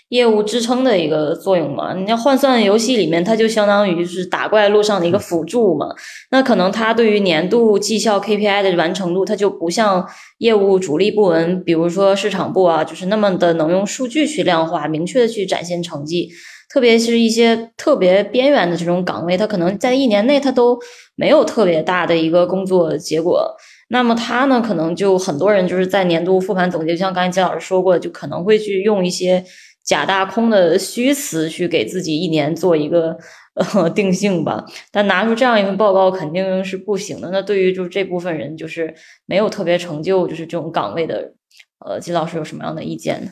[0.10, 1.96] 业务支撑的一个作用嘛。
[1.96, 5.88] 你要换算游戏里面，它就相当于是打怪路上的一个辅助嘛。
[6.30, 10.08] 那可能它对于年度绩效 KPI 的完成度，它就不像
[10.38, 16.30] 业务主力部门，比如说市场部啊，就是那么的能用数据去量化，明确的去展现成绩。
[16.70, 20.80] 特别是一些特别边缘的这种岗位，他可能在一年内他都
[21.16, 23.56] 没有特别大的一个工作结果。
[23.90, 29.44] 那么他呢，可能就很多人就是在年度复盘总结，就像刚才金老师说过，就可能会去用一些
[29.84, 33.18] 假大空的虚词去给自己一年做一个
[33.56, 34.64] 呃定性吧。
[34.92, 37.32] 但拿出这样一份报告肯定是不行的。
[37.32, 38.94] 那对于就是这部分人，就是
[39.26, 41.34] 没有特别成就，就是这种岗位的，
[41.84, 43.32] 呃，金老师有什么样的意见呢？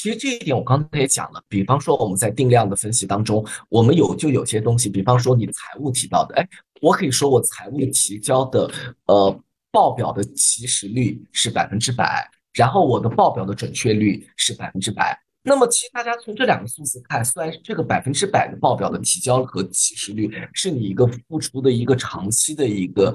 [0.00, 6.48] 其实这一点我刚才也讲了，比方说我们在定量的分析当中，我们有就有些东西，比方说你财务提到的，哎，
[6.80, 8.72] 我可以说我财务提交的
[9.04, 15.14] 呃报表的起始率是百分之百，然后我的报表的准确率是百分之百。
[15.42, 23.14] 那么其实大家从这两个数字看，虽然这个百分之百的报表的提交和起始率是你一个付出的一个长期的一个。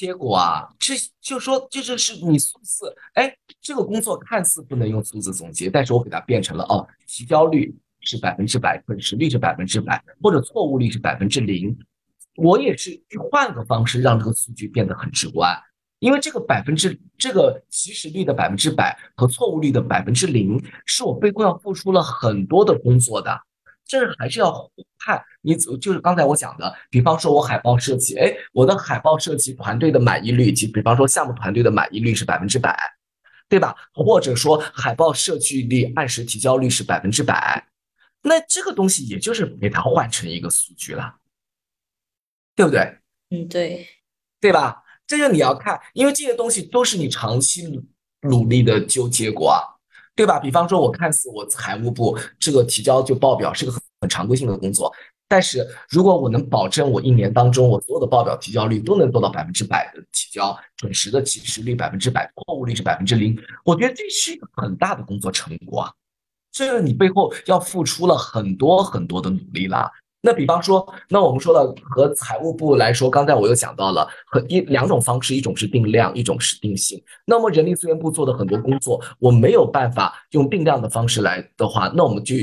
[0.00, 11.78] 结果啊，这就说这就是你数字，哎，这个工作看似不能用数字总结，但是我给它变成了哦，提交率是百分之百，准时率是百分之百，或者错误率是百分之零，
[12.36, 15.54] 我也是去换个方式让这个数据变得很直观，
[15.98, 23.38] 因为这个百分之这个起始率的百分之百和错误率的百分之零，是我背后要付出了很多的工作的。
[23.90, 32.78] 这还是要看你，就是刚才我讲的，比方说我海报设计，哎，我的海报设计团队的满意率，及比方说项目团队的满意率是百分之百，
[33.48, 33.74] 对吧？
[33.92, 37.66] 或者说海报设计率按时提交率是百分之百，
[38.22, 41.16] 那这个东西也就是给它换成一个数据了，
[42.54, 42.96] 对不对？
[43.30, 43.88] 嗯，对，
[44.40, 44.84] 对吧？
[45.04, 47.66] 这就你要看，因为这些东西都是你长期
[48.20, 49.58] 努力的就结果啊。
[50.14, 50.38] 对吧？
[50.38, 54.92] 比方说，我看似我财务部这个提交就报表是个很常规性的工作，
[55.28, 65.92] 但是如果我能保证我一年当中我所有的报表提交率都能做到百分之百的提交，准时的起始率百分之百，错误率是百分之零，我觉得这是一个很大的工作成果啊。
[66.52, 69.90] 这个你背后要付出了很多很多的努力啦。
[70.20, 77.02] 那比方说，那我们说了和财务部来说，刚才我又讲到了和一两种方式，一种是定量，一种是定性。
[77.24, 82.34] 那么人力资源部做的很多工作，我没有办法用定量的方式来的话，那我们就。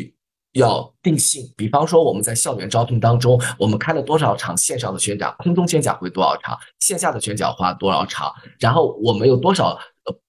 [0.54, 9.78] 要定性，比方说我们在校园招聘当中，我们开了多少场线上的宣讲，空中宣讲会多少场，线下的宣讲花多少场，然后我们有多少，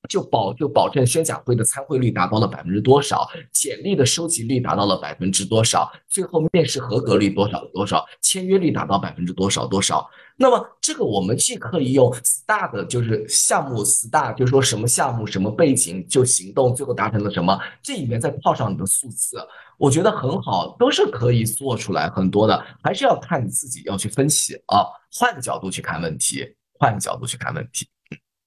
[0.08, 10.08] 就保就保证宣讲会的参会率达到了百分之多少，简历的收集率达到了百分之多少，最后面试合格率多少多少，签约率达到百分之多少多少。
[10.40, 19.36] 那么这个我们既可以用 STAR 的，就是项目 STAR，就说什么项目什么背景就行动，最后达成了什么，这里面再套上你的数字。
[19.76, 26.46] 我觉得很好，都是可以做出来很多的，还是要看你自己要去分析啊，换个角度去看问题，
[26.78, 27.88] 换个角度去看问题。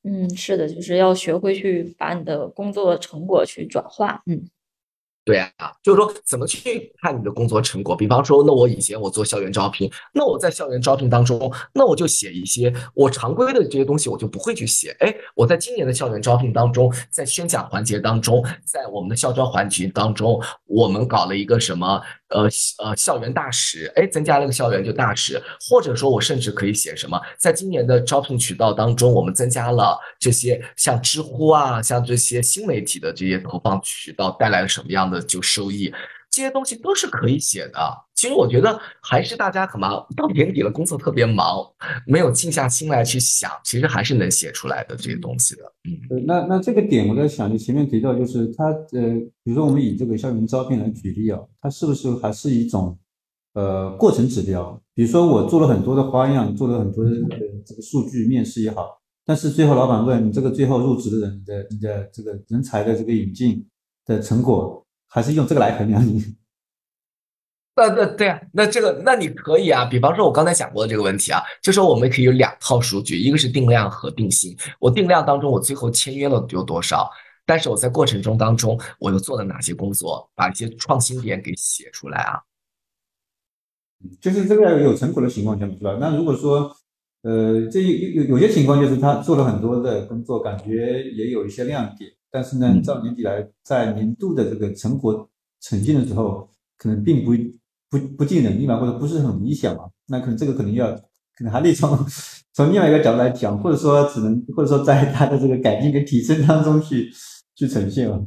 [0.04, 4.22] 嗯，是的，就是要学会去把你的工作成果去转化。
[4.26, 4.50] 嗯。
[5.24, 7.96] 对啊，就是说怎么去看你的工作成果？
[7.96, 11.40] 比方说，那我以前我做校园招聘，那我在校园招聘当中，
[11.76, 14.90] 那我就写一些我常规的这些东西，我就不会去写。
[15.00, 22.02] 哎，我在今年的校园招聘当中，在宣讲环节当中，在我们的校招环节当中，我们搞了一个什么？
[22.32, 35.94] 呃呃，校园大使，哎，增加了个校园就大使，或者说我甚至可以写什么，在今年的招聘渠道当中，我们增加了这些像知乎啊，像这些新媒体的这些投放渠道带来了什么样的就收益，
[36.30, 37.80] 这些东西都是可以写的。
[38.22, 41.58] 其实我觉得还是大家可能到年底了，工作特别忙，
[42.06, 45.64] 没有静下心来去想，其实还是能写出来的这些东西的。
[45.86, 49.02] 嗯，那那这个点我在想，你前面提到就是它呃，
[49.44, 52.96] 比如说我们以这个校园招聘来举例啊，它是不是还是一种
[53.56, 54.80] 呃过程指标？
[54.94, 57.10] 比如说我做了很多的花样，做了很多的
[57.66, 63.66] 这个数据面试也好，但是最后老板问你这个最后入职的人的你的这个人才的这个引进
[64.06, 66.24] 的成果，还是用这个来衡量你？
[67.74, 74.56] 那那对啊，那这个那你可以啊，比方说我刚才讲过的这个问题啊，就说我们可以有两套数据，一个是定量和定性。
[74.78, 77.10] 我定量当中我最后签约了有多少，
[77.46, 82.42] 但是我在过程中当中我又做了哪些工作，把一些创新点给写出来啊。
[84.20, 85.98] 就是这个有成果的情况下是吧？
[85.98, 86.76] 那如果说
[87.22, 95.30] 呃，这有有有些情况就是他做了很多的工作，感觉也有一些亮点，但是呢，照年底来在年度的这个成果
[95.62, 97.32] 呈现的时候，可能并不。
[97.92, 100.90] 不不尽人意嘛，或者不是很理想嘛，那可能这个可能要，
[101.38, 101.90] 可能还得从
[102.54, 107.12] 从另外一个角度来讲，或者说只能或者说在他的这个改进跟提升当中去
[107.54, 108.26] 去呈现嘛。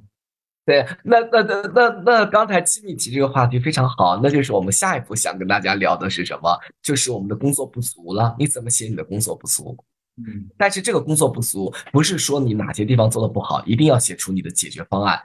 [0.66, 6.59] 对，那那那那那刚才七米提这个话题非常好，那就是我们下一步想跟大家聊的是什么？
[6.83, 9.77] 就是我们的工作不足了，你怎么写你的工作不足？
[10.16, 15.20] 嗯，但是这个工作不足不是说你哪些地方做的不好，一定要写出你的解决方案，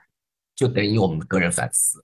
[0.56, 2.04] 就等于我们的个人反思，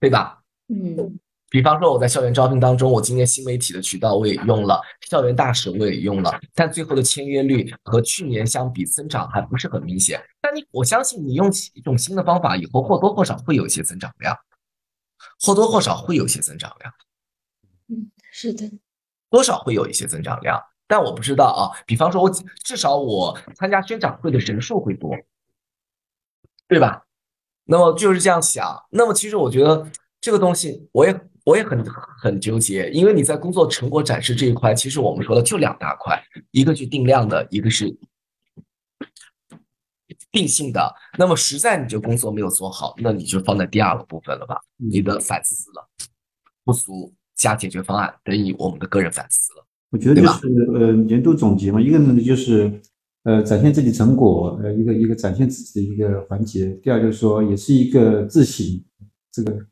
[0.00, 0.42] 对吧？
[0.68, 1.18] 嗯。
[1.48, 10.20] 比方说，我在校园招聘当中，我今年新媒体的渠道我也用了，校园大使我也用了，但最后的签约率和去年相比增长还不是很明显。
[10.40, 14.36] 但你，我相信你用一种新的方法，以后或多或少会有一些增长量，
[15.40, 16.92] 或多或少会有一些增长量。
[17.88, 18.68] 嗯，是的，
[19.30, 21.70] 多少会有一些增长量，但我不知道啊。
[21.86, 22.28] 比方说，我
[22.64, 25.14] 至少我参加宣讲会的人数会多，
[26.66, 27.06] 对吧？
[27.64, 28.84] 那么就是这样想。
[28.90, 29.88] 那么其实我觉得
[30.20, 31.16] 这个东西，我也。
[31.46, 31.84] 我也很
[32.18, 37.96] 很纠结，因为你在工作成果展示这一块，其实我们说的就两大块，一个是定量的，一个是
[40.32, 40.92] 定性的。
[41.16, 44.60] 那么实在你这工作没有做好，那你就放在第二个部分了吧？
[44.76, 45.88] 你的反思了，
[46.64, 49.64] 不足加解决方案等于我们的个人反思了。
[49.90, 52.80] 我觉得就是呃年度总结嘛，一个呢就是
[53.22, 56.70] 呃展现自己成果，呃一个一个展现自己的一个环节。
[56.82, 58.84] 第二就是说也是一个自省，
[59.30, 59.64] 这个。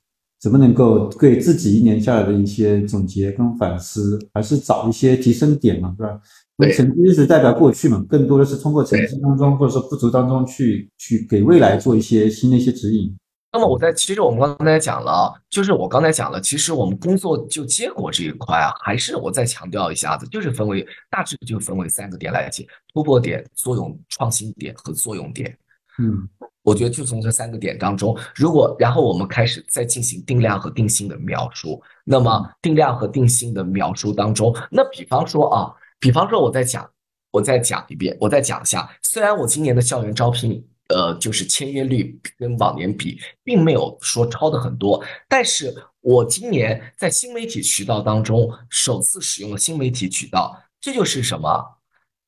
[0.44, 6.20] 怎么能够对自己一年下来的一些总结跟反思，还是找一些提升点嘛，对吧？
[6.58, 13.16] 因为成绩一直代表过去嘛，更多的是通过成绩当中或者说不足当中去去给未来做一些新的一些指引。
[13.54, 25.56] 那么我在其实我们刚才讲了，就是我刚才讲了，其实我们工作就结果这一块啊，还是我再强调一下子，就是分为大致就分为三个点来解：突破点、作用、创新点和作用点。
[25.98, 26.28] 嗯。
[26.64, 36.90] 我觉得就从这三个点当中，如果然后我们开始再进行定量和定性的描述，那么定量和定性的描述当中，那比方说啊，比方说我再讲，
[37.30, 38.90] 我再讲一遍，我再讲一下。
[39.02, 45.04] 虽然我今年的校园招聘呃，就是签约率跟往年比，并没有说超的很多。
[45.28, 51.78] 但是我今年在新媒体渠道当中首次使用了新媒体渠道，这就是什么？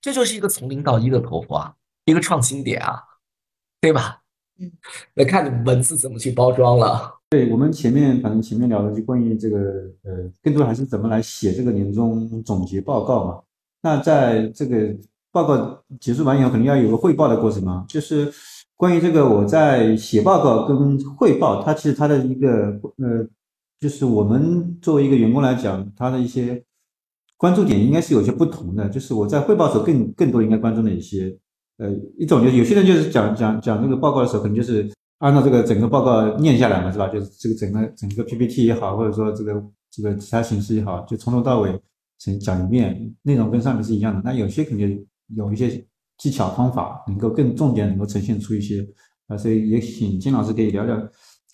[0.01, 1.75] 这就是一个从零到一的突破啊，
[2.05, 3.03] 一个创新点啊，
[3.81, 4.23] 对吧？
[4.59, 4.71] 嗯，
[5.15, 7.13] 那看你文字怎么去包装了。
[7.29, 9.59] 对我们前面反正前面聊的就关于这个
[10.05, 13.41] 呃，更多还是怎么来写这个年终总结报告嘛。
[13.83, 14.95] 那在这个
[15.33, 17.85] 报告结束完以后，肯定要有个汇报的过程嘛。
[17.89, 18.33] 就是
[18.77, 23.27] 关于这个我在写报告跟汇报，它其实它的一个呃，
[23.81, 26.65] 就是我们作为一个员工来讲，他的一些
[27.37, 28.89] 关注点应该是有些不同的。
[28.89, 31.37] 就是我在汇报的时候更更多应该关注哪些？
[31.79, 37.09] 呃，一种就是有些人就是讲讲讲这个报告的时候，可能就是按照这个整个报告念下来嘛，是吧？
[37.09, 41.79] 就是这个整个整个 PPT 也好，或者说这个这个其他形式也好，就从头到尾
[42.19, 44.23] 讲讲一遍，内容跟上面是一样的。
[44.25, 45.85] 那有些肯定有一些
[46.17, 48.87] 技巧方法，能够更重点能够呈现出一些
[49.27, 50.97] 啊，所以也请金老师可以聊聊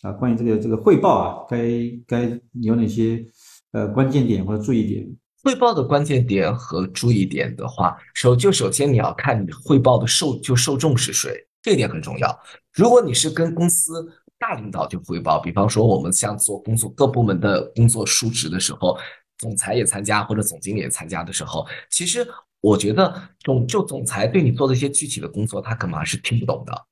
[0.02, 1.58] 啊，关于这个这个汇报啊，该
[2.06, 3.24] 该有哪些
[3.72, 5.04] 呃关键点或者注意点。
[5.42, 12.40] 汇报的关键点和注意点的话，首就首先你要看你汇报的受就受众是谁，这一点很重要。
[12.72, 14.06] 如果你是跟公司
[14.38, 18.96] 大领导去汇报，比方说我们像做工作各部门的工作述职的时候，
[19.38, 22.24] 总裁也参加或者总经理也参加的时候，其实
[22.60, 26.86] 我觉得总就总裁对你做的一些具体的工作，他可能还是听不懂的，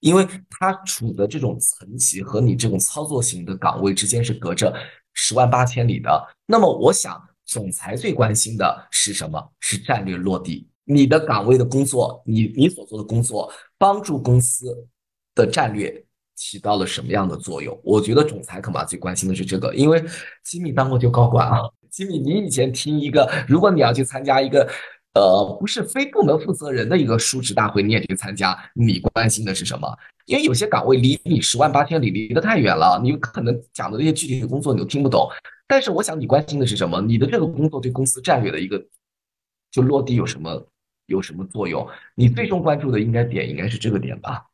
[0.00, 4.74] 因为他处的这种层级和你这种操作型的岗位之间是隔着
[5.12, 6.28] 十万八千里的。
[6.44, 7.22] 那么我想。
[7.44, 9.52] 总裁最关心的是什么？
[9.60, 10.68] 是战略落地。
[10.84, 14.66] 你的岗位的工作，你你所做的工作，帮助公司
[15.34, 17.78] 的战略起到了什么样的作用？
[17.82, 20.04] 我觉得总裁恐怕最关心的是这个，因为
[20.44, 21.60] 吉米当过就高管啊。
[21.90, 24.68] 吉米，你以前听一个，如果你要去参加一个，
[25.14, 29.88] 呃，不是非部门负责人的一个述职大会，你也去参加，你关心的是什么？
[30.26, 35.28] 因为有些岗位离你十万八千里，离得太远了，你可能讲的那些具体的工作你都听不懂。
[35.66, 37.00] 但是我想你关心的是什么？
[37.00, 38.84] 你的这个工作对公司战略的一个
[39.70, 40.66] 就落地有什么
[41.06, 41.86] 有什么作用？
[42.14, 44.46] 你最终关注的应该点应该是这个点吧？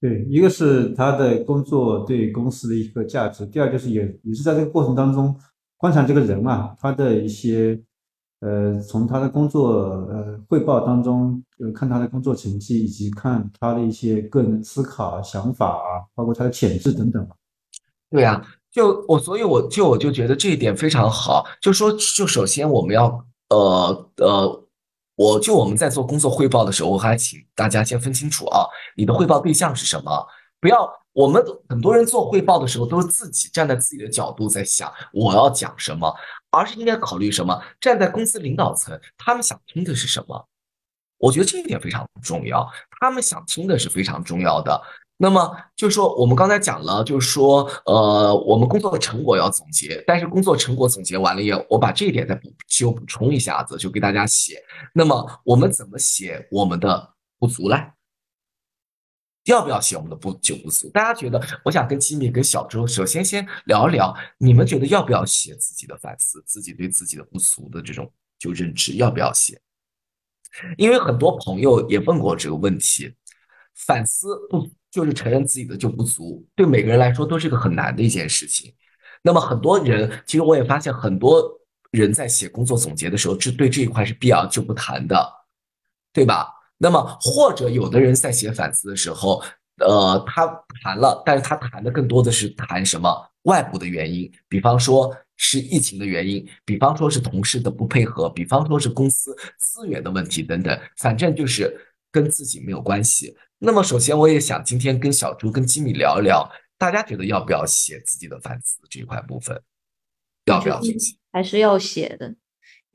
[0.00, 5.34] 对，一个是他的工作对公司的一个价值，第二就是也也是在这个过程当中
[5.76, 7.80] 观察这个人嘛，他的一些
[8.40, 9.72] 呃从他的工作
[10.10, 17.28] 呃汇报当中呃看他的工作成绩，以及看他的一些个人思考想法啊，包括他的潜质等等。
[18.10, 18.44] 对呀。
[18.70, 21.44] 就我，所以我就我就觉得这一点非常好。
[21.60, 23.06] 就说，就首先我们要，
[23.48, 24.64] 呃呃，
[25.16, 30.24] 我就我们在做工作汇报的时候，我还请大家先分清楚啊，你的汇报对象是什么？
[30.60, 36.14] 不要，我们很多人做汇报的时候都是自己站在自己的角度在想我要讲什么，
[36.50, 37.60] 而是应该考虑什么？
[37.80, 40.48] 站在公司领导层，他们想听的是什么？
[41.18, 42.68] 我觉得这一点非常重要，
[43.00, 44.80] 他们想听的是非常重要的。
[45.20, 54.62] 那么就是说，我们刚才讲了，就是说，呃，我们工作的成果要总结，但是工作成果总结完了以后，我把这一点再补就补充一下子，就给大家写。
[54.94, 57.90] 那么我们怎么写我们的不足嘞？
[59.48, 60.88] 要不要写我们的不就不足？
[60.90, 61.40] 大家觉得？
[61.64, 69.60] 我想跟吉米、跟小周，首先先聊一聊，你们觉得要不要写自己的反思，自己对自己的不足的这种就认知，要不要写？
[70.76, 73.12] 因为很多朋友也问过这个问题，
[73.74, 74.68] 反思不。
[74.90, 78.74] 就是承认自己的就不足，对每个人来说都是个很难的一件事情。
[79.20, 81.44] 那么很多人，其实我也发现很多
[81.90, 85.30] 人在写工作总结的时候，是对这一块是避而就不谈的，
[86.10, 86.48] 对吧？
[86.78, 89.42] 那么或者有的人在写反思的时候，
[89.78, 90.46] 呃，他
[90.82, 101.78] 谈了，但是他谈的更多的是谈什么外部的原因，比方说是疫情的原因，比方说是同事的不配合，比方说是公司资源的问题等等，反正就是
[102.10, 103.36] 跟自己没有关系。
[103.58, 109.60] 那么，首先我也想今天跟小朱、跟吉米聊一聊，大家觉得要不要写自己的反思这一块部分？
[110.44, 110.94] 要不要写？
[111.32, 112.36] 还是要写的，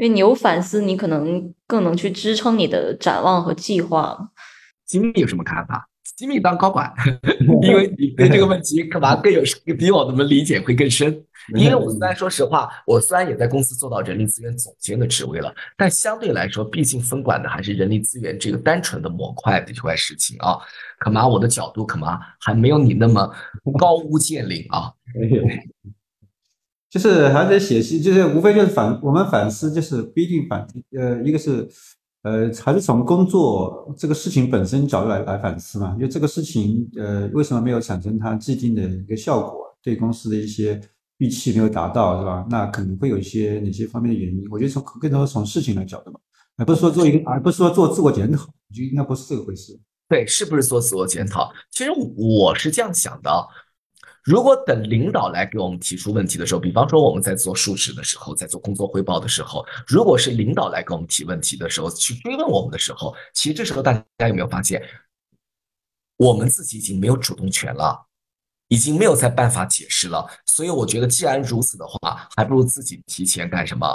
[0.04, 4.20] 因为你有反思，你可能更能去支撑你的展望和计划。
[4.86, 5.88] 吉米有什么看法？
[6.18, 6.93] 吉米当高管，
[7.62, 9.41] 因为你对这个问题可嘛更有
[9.78, 11.24] 比我们理解会更深。
[11.56, 20.58] 因为我虽然说实话，我虽然也在公司做到人力资源总监的职位了，但相对来说，毕竟分管的还是人力资源这个单纯的模块的这块事情啊。
[20.99, 22.10] 可能我的角度可能
[22.41, 23.34] 还没有你那么
[23.80, 24.91] 高屋建瓴啊。
[26.94, 31.68] 就是还得写信，就是无非就是反我们反思，就是不一定反呃，一个是
[32.22, 35.98] 呃，还是从工作这个事情本身角度来来反思嘛。
[36.00, 39.76] 就这个事情呃，为什么没有产生它既定的一个效果？
[39.82, 40.80] 对公司的一些。
[41.20, 42.46] 预期没有达到是吧？
[42.50, 44.44] 那可能会有一些哪些方面的原因？
[44.50, 46.20] 我觉得从更多从事情来讲的嘛，
[46.58, 49.80] 而不是说做一个，而不是说做自我检讨，就应该不是这个回事。
[50.10, 51.50] 对，是不是做自我检讨？
[51.72, 53.32] 其实我是这样想的。
[54.24, 64.82] 如果等领导来给我们提出问题的时候，比方说我们在做述职的时候，在做工作汇报的时候，如果是领导来给我们提问题的时候，去追问我们的时候，其实这时候大家有没有发现，
[66.15, 68.07] 我们自己已经没有主动权了，
[68.69, 70.26] 已经没有再办法解释了。
[70.45, 73.86] 所以我觉得，既然如此的话，还不如自己提前干什么？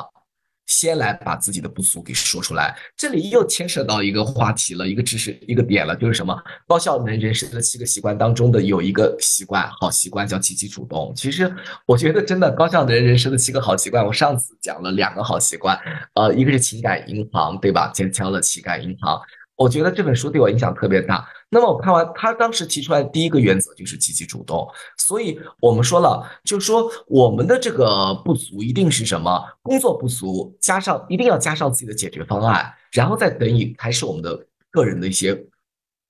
[0.69, 6.41] 先来把自己的不足给说出来，这里又牵涉到一个话题了，一个知识，一个点了，就是什么？
[6.69, 11.13] 高效能人士的七个习惯当中的有一个习惯，好习惯叫积极主动。
[11.17, 11.53] 其实
[11.87, 15.77] 我觉得真的高效能人生的七个好习惯，我上次讲了两个好习惯，
[16.15, 17.91] 呃，一个是情感银行，对吧？
[17.95, 19.21] 坚强的情感银行。
[19.57, 21.27] 我觉得这本书对我影响特别大。
[21.51, 24.69] 那么我看完他当时提出来的第一个原则就是积极主动。
[24.97, 29.43] 所以我们说了，就说我们的这个不足一定是什么？
[29.63, 35.47] 工作不足，加上一定要加上自己的解决方案，然后再等于还是我们的个人的一些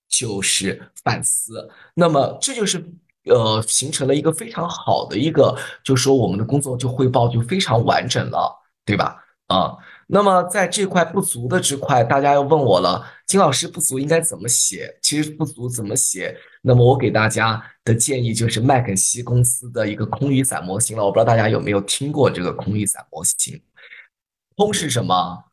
[0.08, 1.70] 就是反思。
[1.94, 2.84] 那么这就是
[3.26, 8.52] 呃形成了一个非常好的一个，就说我们的工作就汇报就非常完整了，
[8.84, 9.24] 对吧？
[9.46, 9.76] 啊。
[10.10, 14.98] 那么在这块不足的这块，大家又问我了，金老师不足应该怎么写？
[15.02, 16.34] 其实不足怎么写？
[16.62, 21.04] 那么我给大家的建议就是麦肯锡公司的一个空雨伞模型了。
[21.04, 23.60] 我不知道大家有没有听过这个空雨伞模型？
[24.56, 25.44] 空是什么？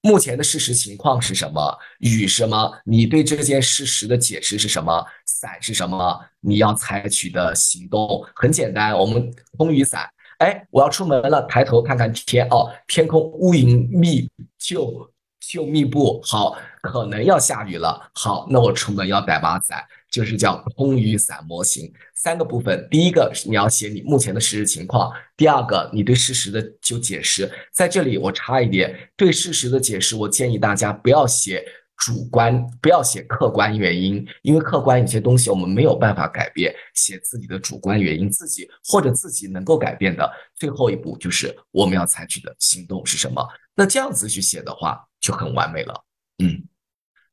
[0.00, 1.78] 目前的事实情况是什么？
[1.98, 2.72] 雨什么？
[2.86, 5.04] 你对这件事实的解释是什么？
[5.26, 6.18] 伞是什么？
[6.40, 10.08] 你要采取的行动很简单，我们空雨伞。
[10.40, 14.26] 哎，我要出门了，抬头看看天哦，天空乌云密
[14.58, 18.10] 就就密布，好，可能要下雨了。
[18.14, 21.92] 好，那我出门要带把伞，就是叫空雨伞模型。
[22.14, 27.50] 三个部分，第一个你要写你目前的事实情况，第二个你对事实的就解释。
[27.70, 31.62] 在这里我插一点，对事实的解释，我建议大家不要写。
[32.00, 36.74] 主观不要写客观原因，因为客观有些东西我们没有办法改变。
[36.94, 40.28] 写自己的主观原因，自己或者自己能够改变的。
[40.56, 43.46] 最后一步就是我们要采取的行动是什么？
[43.74, 46.04] 那这样子去写的话就很完美了。
[46.42, 46.64] 嗯，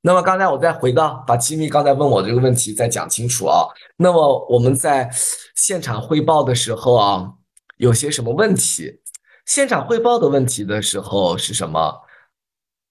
[0.02, 3.68] 那么刚才我再回到把机密刚才问我这个问题再讲清楚啊。
[3.96, 5.10] 那么我们在
[5.56, 7.34] 现场汇报的时候啊，
[7.78, 9.00] 有些什么问题？
[9.46, 12.02] 现场汇报的问题的时候是什么？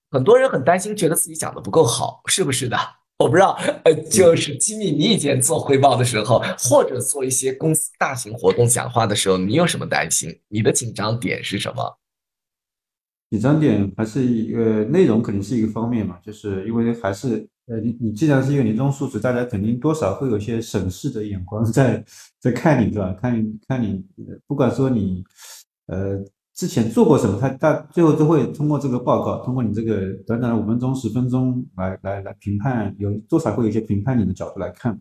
[0.09, 2.77] 很多人很担心，觉得自己讲的不够好，是不是的？
[3.19, 10.39] 我不知道，呃，就是机密，你以前做汇报的时候，或者做一些公司大型活动讲话的时候，你有什么担心？
[10.49, 11.97] 你的紧张点是什么？
[13.31, 22.05] 紧张点还是一个内容，肯定是一个方面嘛，就是因为还是呃，你你既然是一个年终述职，大家肯定多少会有一些审视的眼光在
[22.39, 23.13] 在看你，对吧？
[23.19, 24.05] 看看你，
[24.45, 25.23] 不管说你，
[25.87, 26.23] 呃。
[26.57, 27.37] 之前做过什么？
[27.39, 34.99] 他他最后都会通过这个报告，通过你这个短短的五分钟、十分钟来来来评判，有多少会有一些评判你的角度来看。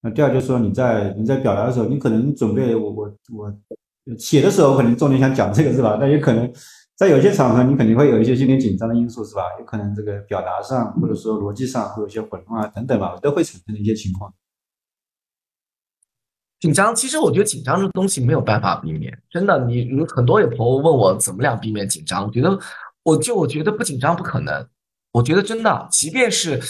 [0.00, 3.54] 那第二就是说你在你在表达的时候，你可能准备我我我
[4.16, 5.98] 写的时候可能重点想讲这个是吧？
[6.00, 6.50] 那也可能
[6.96, 9.42] 在有些场合你肯定会有一些心理紧张的因素是吧？
[9.58, 14.32] 有可能这个表达上或者说逻辑上会有一些混乱啊等等吧，都会产生的一些情况。
[16.60, 19.58] 紧张，其实我觉得紧张这个东西没有办法避免，真的。
[19.66, 22.58] 你你很多有朋友问我怎么样避免紧张，我觉得
[23.02, 24.66] 我就我觉得不紧张不可能。
[25.12, 26.60] 我觉得真的，即便是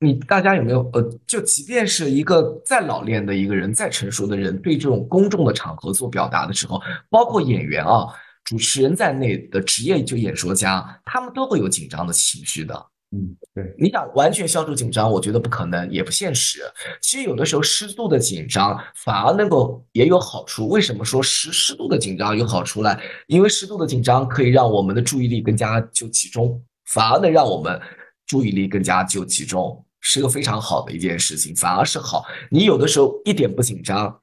[0.00, 8.06] 你大家有没有呃，就即便是一个再老练的一个人，再成熟的人，对这种公众的场合做表达的时候，包括演员啊、
[8.44, 12.86] 主持人在内的职业就演说家，他们都会有紧张的情绪的。
[13.16, 16.60] 嗯，对，你想完全消除紧张，我觉得不可能，也不现实。
[17.00, 20.68] 其实有的时候适度的紧张反而能够也有好处。
[20.68, 22.94] 为什么说适适度的紧张有好处呢？
[23.26, 27.80] 因为适度的紧张可以让我们的注意力更加就集中，反而能让我们
[28.26, 32.22] 注意力更加就集中，是个非常好的一件事情，反而是好。
[32.50, 34.20] 你有的时候一点不紧张，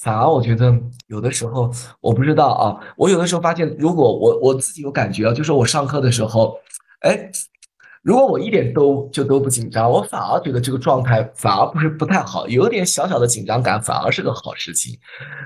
[0.00, 0.76] 反而我觉得
[1.06, 1.70] 有的时候
[2.00, 6.56] 我不知道啊，我有的时候发现，如果我我自己有感觉啊，就是我上课的时候，
[7.02, 7.30] 哎。
[8.04, 14.94] 如果我一点都就都不紧张，我反而觉得这个状态反而不是不太好，有点小小的紧张感反而是个好事情。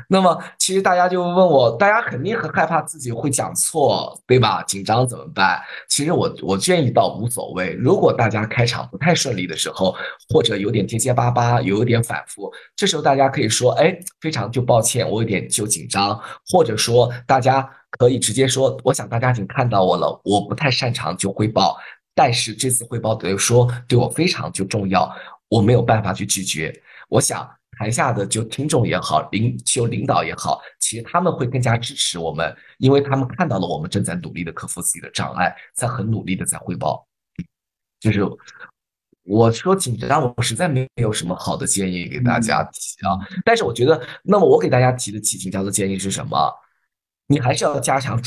[0.09, 4.61] 那么其实大家就问我，大家肯定很害怕自己会讲错，对吧？
[4.65, 5.61] 紧张怎么办？
[5.89, 7.75] 其实我我建议倒无所谓。
[7.75, 9.95] 如果大家开场不太顺利的时候，
[10.29, 21.77] 或者有点结结巴巴，有一点反复，这时候大家可以说，哎，非常就抱歉，我有点就紧张，或者说大家可以直接说，我想大家已经看到我了，我不太擅长就汇报。
[22.19, 25.09] 但是这次汇报的说对我非常就重要，
[25.47, 26.75] 我没有办法去拒绝。
[27.09, 27.49] 我想
[27.79, 37.07] 台下的就听众也好，领就领导也好，其实他们会更加支持我们，因为他们看到了我们正在努力的克服自己的障碍，在很努力的在汇报。
[38.01, 38.21] 就是
[39.23, 43.14] 我说紧张，我实在没有什么好的建议给大家提啊。
[43.45, 46.53] 但是我觉得，那么我给大家提的几紧张的建议是什么？
[47.29, 48.21] 你还是要加强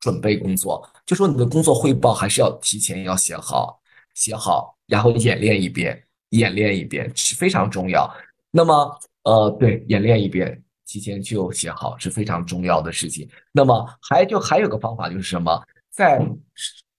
[0.00, 3.80] 准备工作，就说你的工作汇报还是要提前要写好，
[4.14, 8.10] 写好，然后演练一遍，演练一遍是非常重要。
[8.50, 13.28] 那么，呃，对，演练一遍，提前就写好是非常重要的事情。
[13.52, 16.20] 那么还就还有个方法就是什么，在。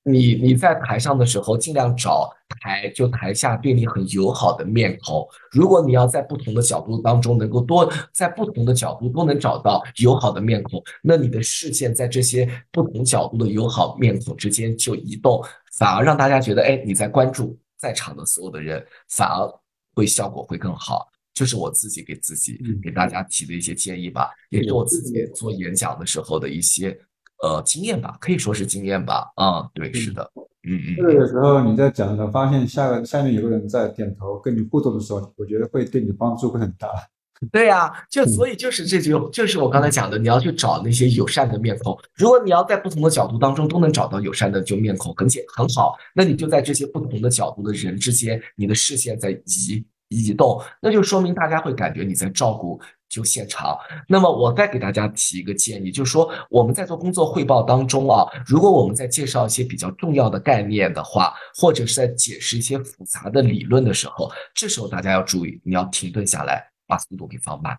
[0.03, 2.29] 你你在台上的时候，尽量找
[2.59, 5.27] 台就台下对你很友好的面孔。
[5.51, 15.39] 如果你要在不同的角度当中能够多在不同的角度都能找到友好的面孔，那你的视线在这些不同角度的友好面孔之间就移动，
[15.73, 19.47] 反而让大家觉得，哎，你在关注在场的所有的人，反而
[19.93, 21.07] 会效果会更好。
[21.33, 26.99] 这是我自己给自己给大家提的一些建议吧，也是我自己做演讲的时候的一些。
[27.41, 29.31] 呃，经验吧，可以说是经验吧。
[29.35, 30.31] 啊，对，是的，
[30.63, 30.95] 嗯嗯。
[30.97, 36.87] 这个时候你在讲的，发现下个下面有个人在点头跟你互动的时候，我觉得会对你的帮助会很大。
[37.51, 41.97] 对呀，就所以就是这就，就是我刚才讲的，你要去找那些友善的面孔。
[42.13, 52.79] 如果你要在不同的角度当中都能找到友善的就面孔，很简很好，那你就在这些不同的角度的人之间，你的视线在移移动，那就说明大家会感觉你在照顾。
[53.11, 53.77] 就现场。
[54.07, 67.77] 那么我再给大家提一个建议，就是说我们在做工作汇报当中啊，如果我们在介绍一些比较重要的概念的话，或者是在解释一些复杂的理论的时候，这时候大家要注意，你要停顿下来，把速度给放慢。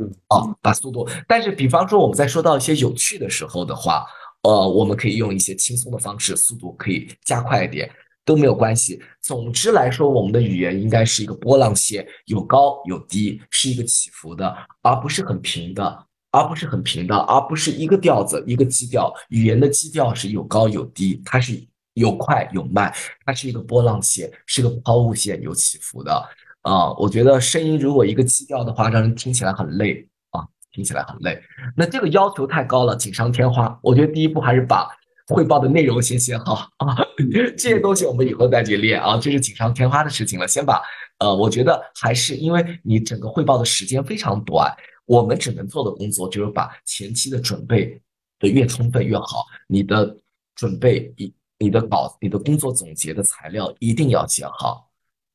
[0.00, 1.08] 嗯，啊，把速度。
[1.26, 4.04] 但是，比方说我们在说到一些有趣的时候的话，
[4.42, 7.88] 呃，我们可以用一些轻松的方式，速度可以加快一点。
[8.28, 9.00] 都没有关系。
[9.22, 19.10] 总之来说，我们的语言应该是一个波浪线，有高有低，是一个起伏的，而不是很平的，而不是很平的，而不是一个调子一个基调。
[19.30, 21.58] 语言的基调是有高有低，它是
[21.94, 22.92] 有快有慢，
[23.24, 26.12] 它是一个波浪线，是个抛物线，有起伏的。
[26.60, 31.40] 啊，我觉得声音如果一个基调的话，让人听起来很累啊，听起来很累。
[31.74, 33.78] 那这个要求太高了，锦上添花。
[33.82, 34.86] 我觉得第一步还是把。
[35.28, 36.96] 汇报的内容先写好啊，
[37.56, 40.48] 这些东西我们以后再去练啊，这是锦上添花的事情了。
[40.48, 40.82] 先把
[41.18, 44.74] 呃，我觉得还是因为你整个汇报的时间非常短，
[45.04, 48.00] 我们只能做的工作就是把前期的准备
[48.38, 49.44] 的越充分越好。
[49.66, 50.16] 你的
[50.54, 54.88] 准备一，你的稿，你的工作总结的材料一定要写好，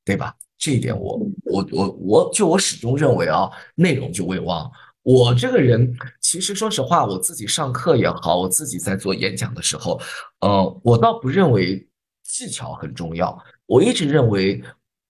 [0.03, 0.35] 对吧？
[0.57, 4.71] 这一点我我我我就我始终认为啊，内容就未忘。
[5.03, 9.99] 我这个人，其实说实话，我自己上课也好，我自己在做演讲的时候，
[10.39, 11.85] 呃，我倒不认为
[12.23, 14.63] 技巧很重要，我一直认为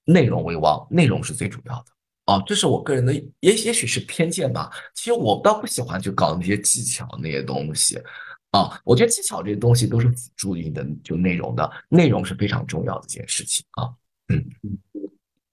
[0.05, 1.85] 内容为王，内容是最主要的。
[2.25, 4.71] 啊，这是我个人的，也也许是偏见吧。
[4.95, 8.01] 其实我倒不喜欢去搞那些技巧那些东西，
[8.49, 13.93] 啊，我觉得技巧这些东西都是辅助你的就内容的，内容是非常重要的一件事情啊。
[14.29, 14.77] 嗯嗯，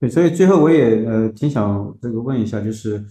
[0.01, 3.05] 对，所以最后我也呃挺想这个问一下，就是。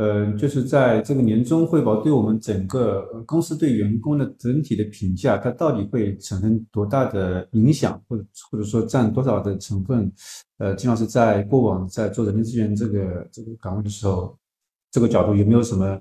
[0.00, 10.10] 呃，就是在这个年终汇报对我们整个公司对员工的整体的评价，它到底会产生多大的影响，或者或者说占多少的成分？
[10.56, 14.34] 呃，金老师在过往在做人力资源这个这个岗位的时候，
[14.90, 16.00] 这个角度有没有什么？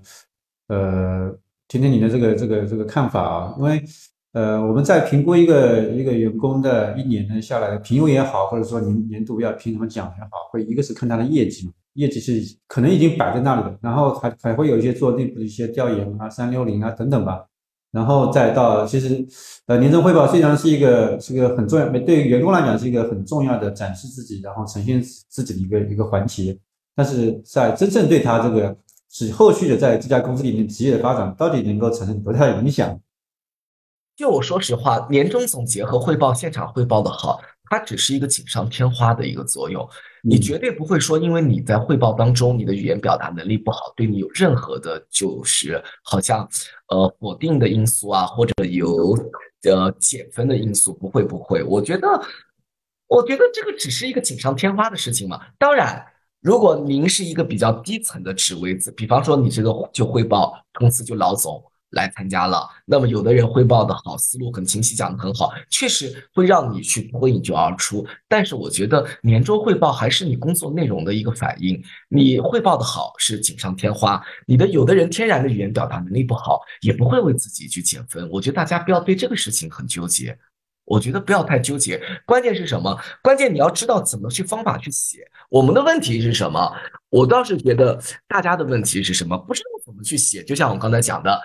[0.69, 1.37] 呃，
[1.67, 3.55] 听听你的这个这个这个看法啊？
[3.57, 3.83] 因为
[4.31, 11.73] 呃，我们在评估一个一个员工的一年的下来的评优也好，或者说年年度要评什么奖也好，会一个是看他的业绩嘛。
[11.99, 17.45] 业绩是可能已经摆在那里了，然后还还会有一些做内部的一些调研啊、三六零啊等等吧，
[17.91, 19.25] 然后再到其实
[19.67, 26.57] 呃年终汇报虽然是一个是个很重要，对于员工来讲是一个很重要的展示自己，然后呈现自己的一个一个环节，
[26.95, 28.75] 但是在真正对他这个
[29.09, 32.97] 是后续的在这家公司里面职业的发展，到底能够产生多大的影响？
[34.15, 37.41] 就我说实话，年终总结和汇报现场汇报的好。
[37.71, 39.87] 它只是一个锦上添花的一个作用，
[40.22, 46.47] 你绝对不会说，因为你在汇报当中你的语言表达能力不好，对你有任何的，就是好像
[46.89, 49.17] 呃否定的因素啊，或者有
[49.63, 51.63] 呃减分的因素，不会不会。
[51.63, 52.07] 我觉得，
[53.07, 55.39] 我觉得这个只是一个锦上添花的事情嘛。
[55.57, 56.05] 当然，
[56.41, 61.63] 如果您是一个比较低层的职位，子比方说你这个就汇报公司就老总。
[61.91, 68.05] 来参加了，那么有的人汇报的好，思路很清晰，讲的很好，确实会让你去脱颖而出。
[68.27, 71.81] 但是我觉得年终汇报还是你工作内容的一个反应。
[72.07, 78.29] 你汇报的好是锦上添花，你的有的人天然的语言表达能力不好，也不会为自己去减分。
[78.29, 80.37] 我觉得大家不要对这个事情很纠结，
[80.85, 81.99] 我觉得不要太纠结。
[82.23, 82.95] 关键是什么？
[83.23, 85.27] 关键你要知道怎么去方法去写。
[85.49, 86.71] 我们的问题是什么？
[87.09, 89.35] 我倒是觉得大家的问题是什么？
[89.35, 90.43] 不知道怎么去写。
[90.43, 91.41] 就像我刚才讲的。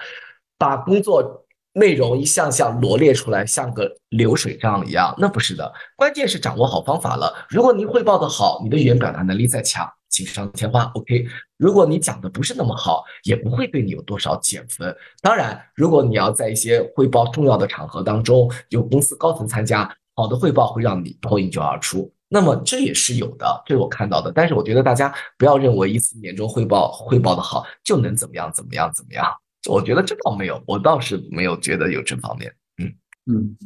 [0.59, 5.72] 把工作内容一项项罗列出来，像个流水账一样，那不是的。
[5.96, 7.34] 关键是掌握好方法了。
[7.48, 11.26] 如果您汇报的好，你的语言表达能力再强，锦上添花，OK。
[11.57, 14.94] 如果你讲的不是那么好，也不会对你有多少减分。
[15.20, 22.09] 当然，如果你要在一些汇报重要的场合当中，有公司高层参加，好的汇报会让你脱颖而出。
[22.28, 24.30] 那么这也是有的，这是我看到的。
[24.32, 29.26] 但是我觉得大家不要认为一次年终汇报汇报的好就能怎么样怎么样怎么样。
[29.71, 32.53] 我觉得这倒没有，我倒是没有觉得有这方面。
[32.83, 32.93] 嗯
[33.33, 33.57] 嗯，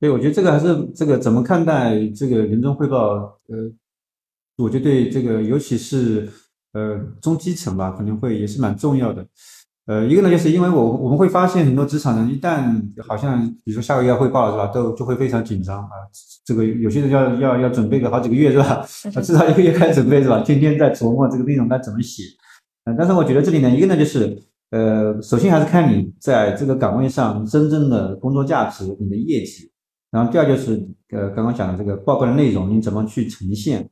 [0.00, 2.98] 对，我觉得这个还是这个怎么看待这个年终汇报？
[3.48, 3.70] 呃，
[4.56, 6.28] 我觉得对这个尤其是
[6.72, 9.26] 呃中基层吧，可能会也是蛮重要的。
[9.86, 15.90] 呃，一个呢，就是因为我我们会发现很多职场人一旦好像比如说下个月要汇报了是吧，都就会非常紧张啊。
[16.44, 18.86] 这个有些人要要要准备个好几个月是吧？
[19.14, 20.40] 啊，至少一个月开始准备是吧？
[20.42, 22.22] 天天在琢磨这个内容该怎么写。
[22.84, 24.40] 嗯，但是我觉得这里呢，一个呢就是
[24.72, 29.70] 呃，首先还是看你在这个岗位上真正的工作价值、你的业绩。
[30.10, 33.86] 然后第二就是呃，刚刚讲的这个报告的内容你怎么去呈现。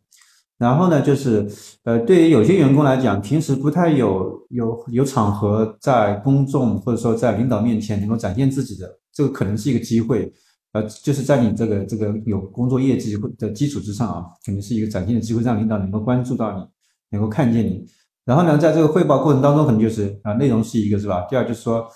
[0.57, 1.47] 然后呢，就是
[1.85, 10.33] 呃，对于有些员工来讲，平时不太有有有场合在公众或者说在领导面前能够展现自己的，这个可能是一个机会，
[10.73, 16.65] 呃，就是在你这个这个有工作业绩的基础之上啊，肯定是一个展现的机会，让领导能够关注到你，
[17.11, 17.87] 能够看见你。
[18.25, 21.27] 然后呢，在这个汇报过程当中，可能就是啊，内容是一个是吧？
[21.29, 21.87] 第二就是说，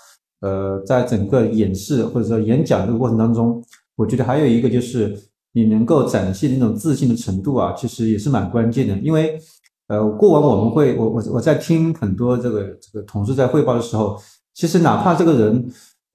[0.41, 3.63] 呃，在整个演示或者说演讲这个过程当中，
[3.95, 5.17] 我觉得还有一个就是。
[5.57, 8.93] 你能够展现那种自信的程度啊，其实也是蛮关键的。
[8.97, 9.39] 因为，
[9.87, 14.21] 呃，过往我们会，我我我在听很多这个这个同事在汇报的时候，
[14.53, 15.65] 其实哪怕这个人，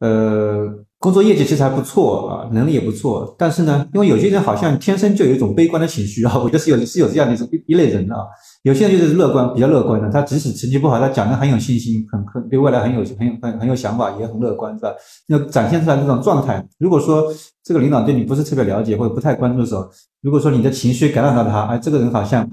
[0.01, 8.21] 呃，工作业绩其实还不错啊，能力也不错，但是呢，因为有些人好像天生就有一种悲观的情绪啊，我觉得是有是有这样的一种一类人的啊。
[8.63, 14.93] 有些人就是乐观，比较乐观的，他即使成绩不好，他讲的很有信心，很很对未来很有很有很很有想法，也很乐观，是吧？
[15.29, 17.33] 那展现出来这种状态，如果说
[17.65, 19.91] 这个领导对你不是特别了解或者不太关注的时候，
[20.21, 22.47] 如果说你的情绪感染到他，哎，这个人好像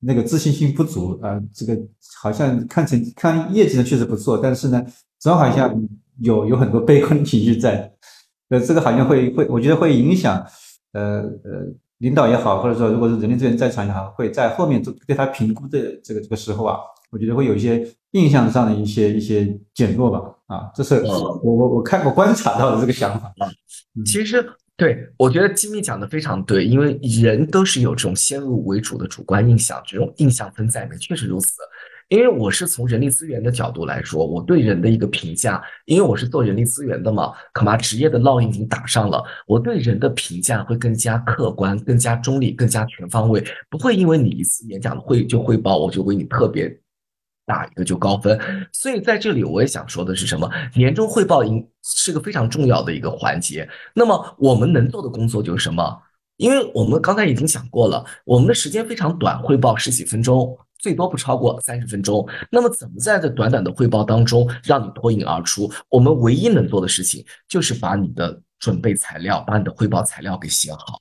[0.00, 1.74] 那个自信心不足啊，这个
[2.20, 4.84] 好像看成看业绩呢确实不错，但是呢，
[5.18, 5.74] 总好像
[6.20, 7.90] 有有很多悲观情绪在，
[8.50, 10.44] 呃，这个好像会会，我觉得会影响，
[10.92, 11.72] 呃呃。
[12.04, 16.76] 领导也好，或者说如果是人力资源在场也好，会在后面做对他评估的这个这个时候啊，
[17.10, 20.20] 我觉得会有一些印象上的一些一些减弱吧。
[20.46, 23.32] 啊，这是我我我看我观察到的这个想法。
[24.04, 24.46] 其实
[24.76, 31.48] 对我觉得金密讲的非常对，因为人都是有这种先入为主的主观印象，这种印象分在里面，确实如此。
[32.08, 46.68] 因为我是从人力资源的角度来说，我对人的一个评价，因为我是做人力资源的嘛，可嘛职业的烙印已经打上了，我对人的评价会更加客观、更加中立、更加全方位，不会因为你一次演讲的会就汇报，我就为你特别
[47.46, 48.38] 打一个就高分。
[48.72, 50.48] 所以在这里我也想说的是什么？
[50.76, 53.68] 年终汇报应是个非常重要的一个环节。
[53.94, 55.98] 那么我们能做的工作就是什么？
[56.36, 60.58] 因为我们刚才已经讲过了，我们的时间非常短，汇报十几分钟。
[60.84, 62.28] 最多不超过三十分钟。
[62.50, 65.72] 那么，怎么在这短短的汇报当中让你脱颖而出？
[65.88, 71.00] 我们唯一能做的事情就是把你的准备材料、把你的汇报材料给写好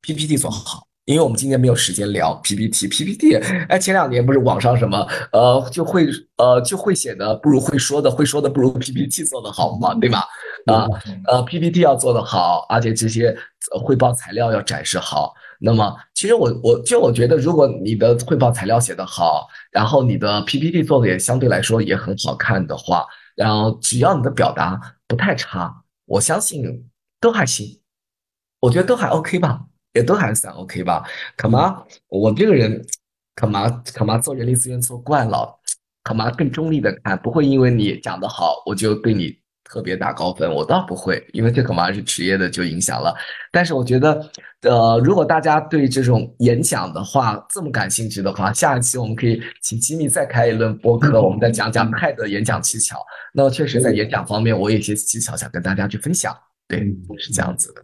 [0.00, 0.86] ，PPT 做好。
[1.04, 3.34] 因为我们今天没有时间聊 PPT，PPT，
[3.68, 10.24] 哎，前两年不是网上什么，呃，就会呃就会写的不如会说的，会说的不如 PPT 做的好嘛，对吧？
[10.66, 10.86] 啊，
[11.26, 13.36] 呃，PPT 要做的好，而且这些
[13.84, 15.34] 汇报材料要展示好。
[15.64, 23.06] 那么，其实我我就我觉得，如果你的汇报材料写得好，然后你的 PPT 做的也相对来说也很好看的话，
[23.36, 26.88] 然后只要你的表达不太差，我相信
[27.20, 27.80] 都还行，
[28.60, 29.66] 我觉得都还 OK 吧。
[29.94, 31.06] 也都还算 OK 吧，
[31.36, 32.82] 可妈，我这个人，
[33.34, 35.60] 可妈可妈做人力资源做惯了，
[36.02, 39.36] 可妈更中立的看，不会因为你讲的好，我就对你
[39.72, 43.14] 特别打高分，我倒不会，因为这恐怕是职业的就影响了。
[43.50, 44.22] 但是我觉得，
[44.60, 52.98] 呃，如果大家对这种演讲的话这么感兴趣的话，下一期我们可以请吉米再开一轮播客，我们再讲讲泰的演讲技巧。
[53.32, 56.36] 那确实在演讲方面，我有一些技巧想跟大家去分享，
[56.68, 56.80] 对，
[57.18, 57.82] 是这样子的。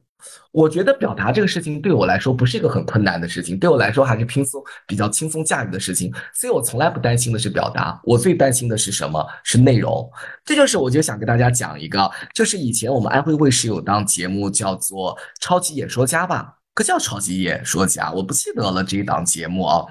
[0.52, 9.24] 我觉得表达这个事情对我来说不是一个很困难的事情，对我来说还是轻松、比较轻松驾驭的事情，所以我从来不担心的是表达，我最担心的是什么？
[9.44, 10.10] 是内容。
[10.44, 19.84] 这就是我就想跟大家讲一个，就是以前我们安徽卫视有档节目叫做《超级演说家》吧，可叫《超级演说家》，我不记得了这一档节目啊。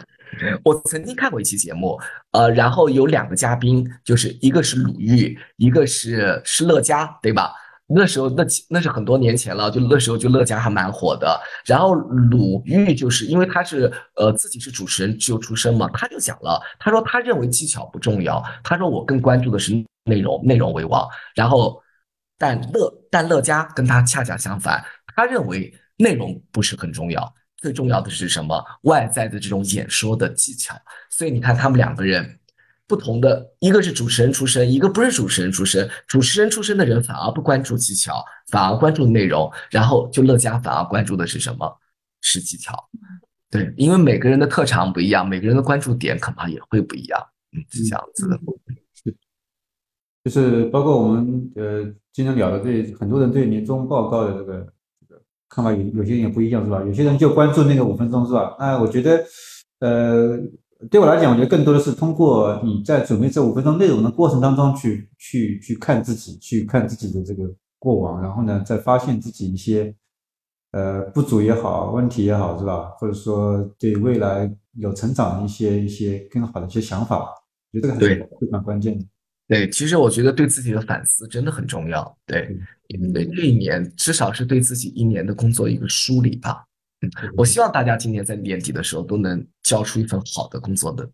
[0.64, 1.98] 我曾经看过一期节目，
[2.32, 7.54] 呃，然后有两个嘉宾，就是一个是鲁豫，一个是是乐嘉，对吧？
[7.88, 11.40] 那时候，那那是很多年前了，就那时候就乐嘉还蛮火的。
[11.66, 19.74] 然后鲁豫就是因为他是呃自己是主持人就出身嘛，他就讲了，他说他认为技巧不重要，他说我更关注的是
[20.04, 21.08] 内容，内容为王。
[21.34, 21.82] 然后
[22.38, 24.84] 但乐但乐嘉跟他恰恰相反，
[25.16, 28.62] 他认为内容不是很重要，最重要的是什么？
[28.84, 30.76] 外在的这种演说的技巧。
[31.10, 32.38] 所以你看他们两个人
[32.88, 35.88] 不同的，一个是主持人出身，一个不是主持人出身。
[36.08, 41.78] 主持人出身的人反而不关注技巧，反而关注内容，然后就乐嘉反而关注的是什么？
[42.22, 42.74] 是技巧。
[43.50, 47.20] 对，因为每个人的特长不一样，每个人的关注点恐怕也会不一样。
[47.54, 48.40] 嗯，是这样子的。
[50.24, 54.68] 就是包括我们呃经常聊的，对很多人对年终报告的这个
[55.00, 56.84] 这个看法有有些人也不一样，是吧？
[56.84, 58.56] 有些人就关注那个五分钟，是吧？
[58.60, 59.24] 那我觉得，
[59.80, 60.38] 呃，
[60.92, 67.44] 对我来讲，我觉得更多的是通过你在准备这五分钟内容的过程当中去去去看自己，去看自己的这个
[67.80, 69.94] 过往，然后呢，再发现自己一些
[70.72, 72.90] 呃不足也好，问题也好，是吧？
[73.00, 77.20] 或者说对未来有成长的一些一些更好的一些想法，
[77.74, 79.04] 我觉得这个还是非常关键的。
[79.48, 82.18] 对，其实我觉得对自己的反思真的很重要。
[82.26, 82.56] 对，
[83.14, 86.67] 对，这一年至少是对自己一年的工作一个梳理吧。
[87.02, 91.08] 嗯，我希望大家今年在年底的时候都能交出一份好的工作的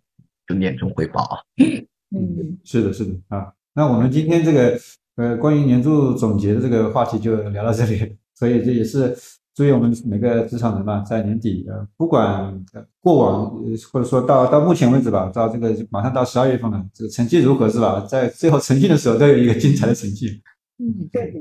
[0.47, 1.38] 就年终汇报啊。
[2.15, 3.51] 嗯，是的，是的啊。
[3.73, 4.79] 那我们今天这个
[5.15, 9.15] 呃关于年度总结的这个话题就聊到这里，所以这也是。
[9.55, 12.59] 祝愿我们每个职场人嘛，在年底，呃，不管
[12.99, 13.51] 过往，
[13.91, 18.03] 或者说到到目前为止吧，到这个马上到十二月份了，这个成绩如何是吧？
[18.09, 20.41] 在最后成绩的时候，都有一个精彩的成绩。
[20.84, 21.34] 嗯，对。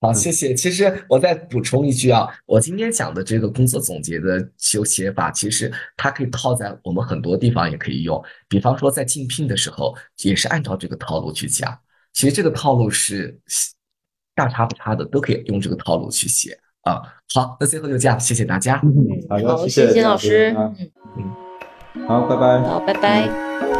[0.00, 0.54] 好，谢谢。
[0.54, 8.22] 其实我再补充一句啊，我今天讲的这个工作总结的修写法，其实它可以套在我们很多地方也可以用。
[8.48, 11.76] 比方说在竞聘的时候，也是按照这个套路去讲。
[12.12, 13.38] 其实这个套路是
[14.34, 16.56] 大差不差的，都可以用这个套路去写。
[16.82, 17.02] 啊，
[17.34, 18.80] 好，那最后就这样，谢谢大家。
[19.28, 20.54] 好，谢谢金老师。
[20.56, 20.76] 嗯
[21.94, 22.62] 嗯，好，拜拜。
[22.62, 23.77] 好，拜拜。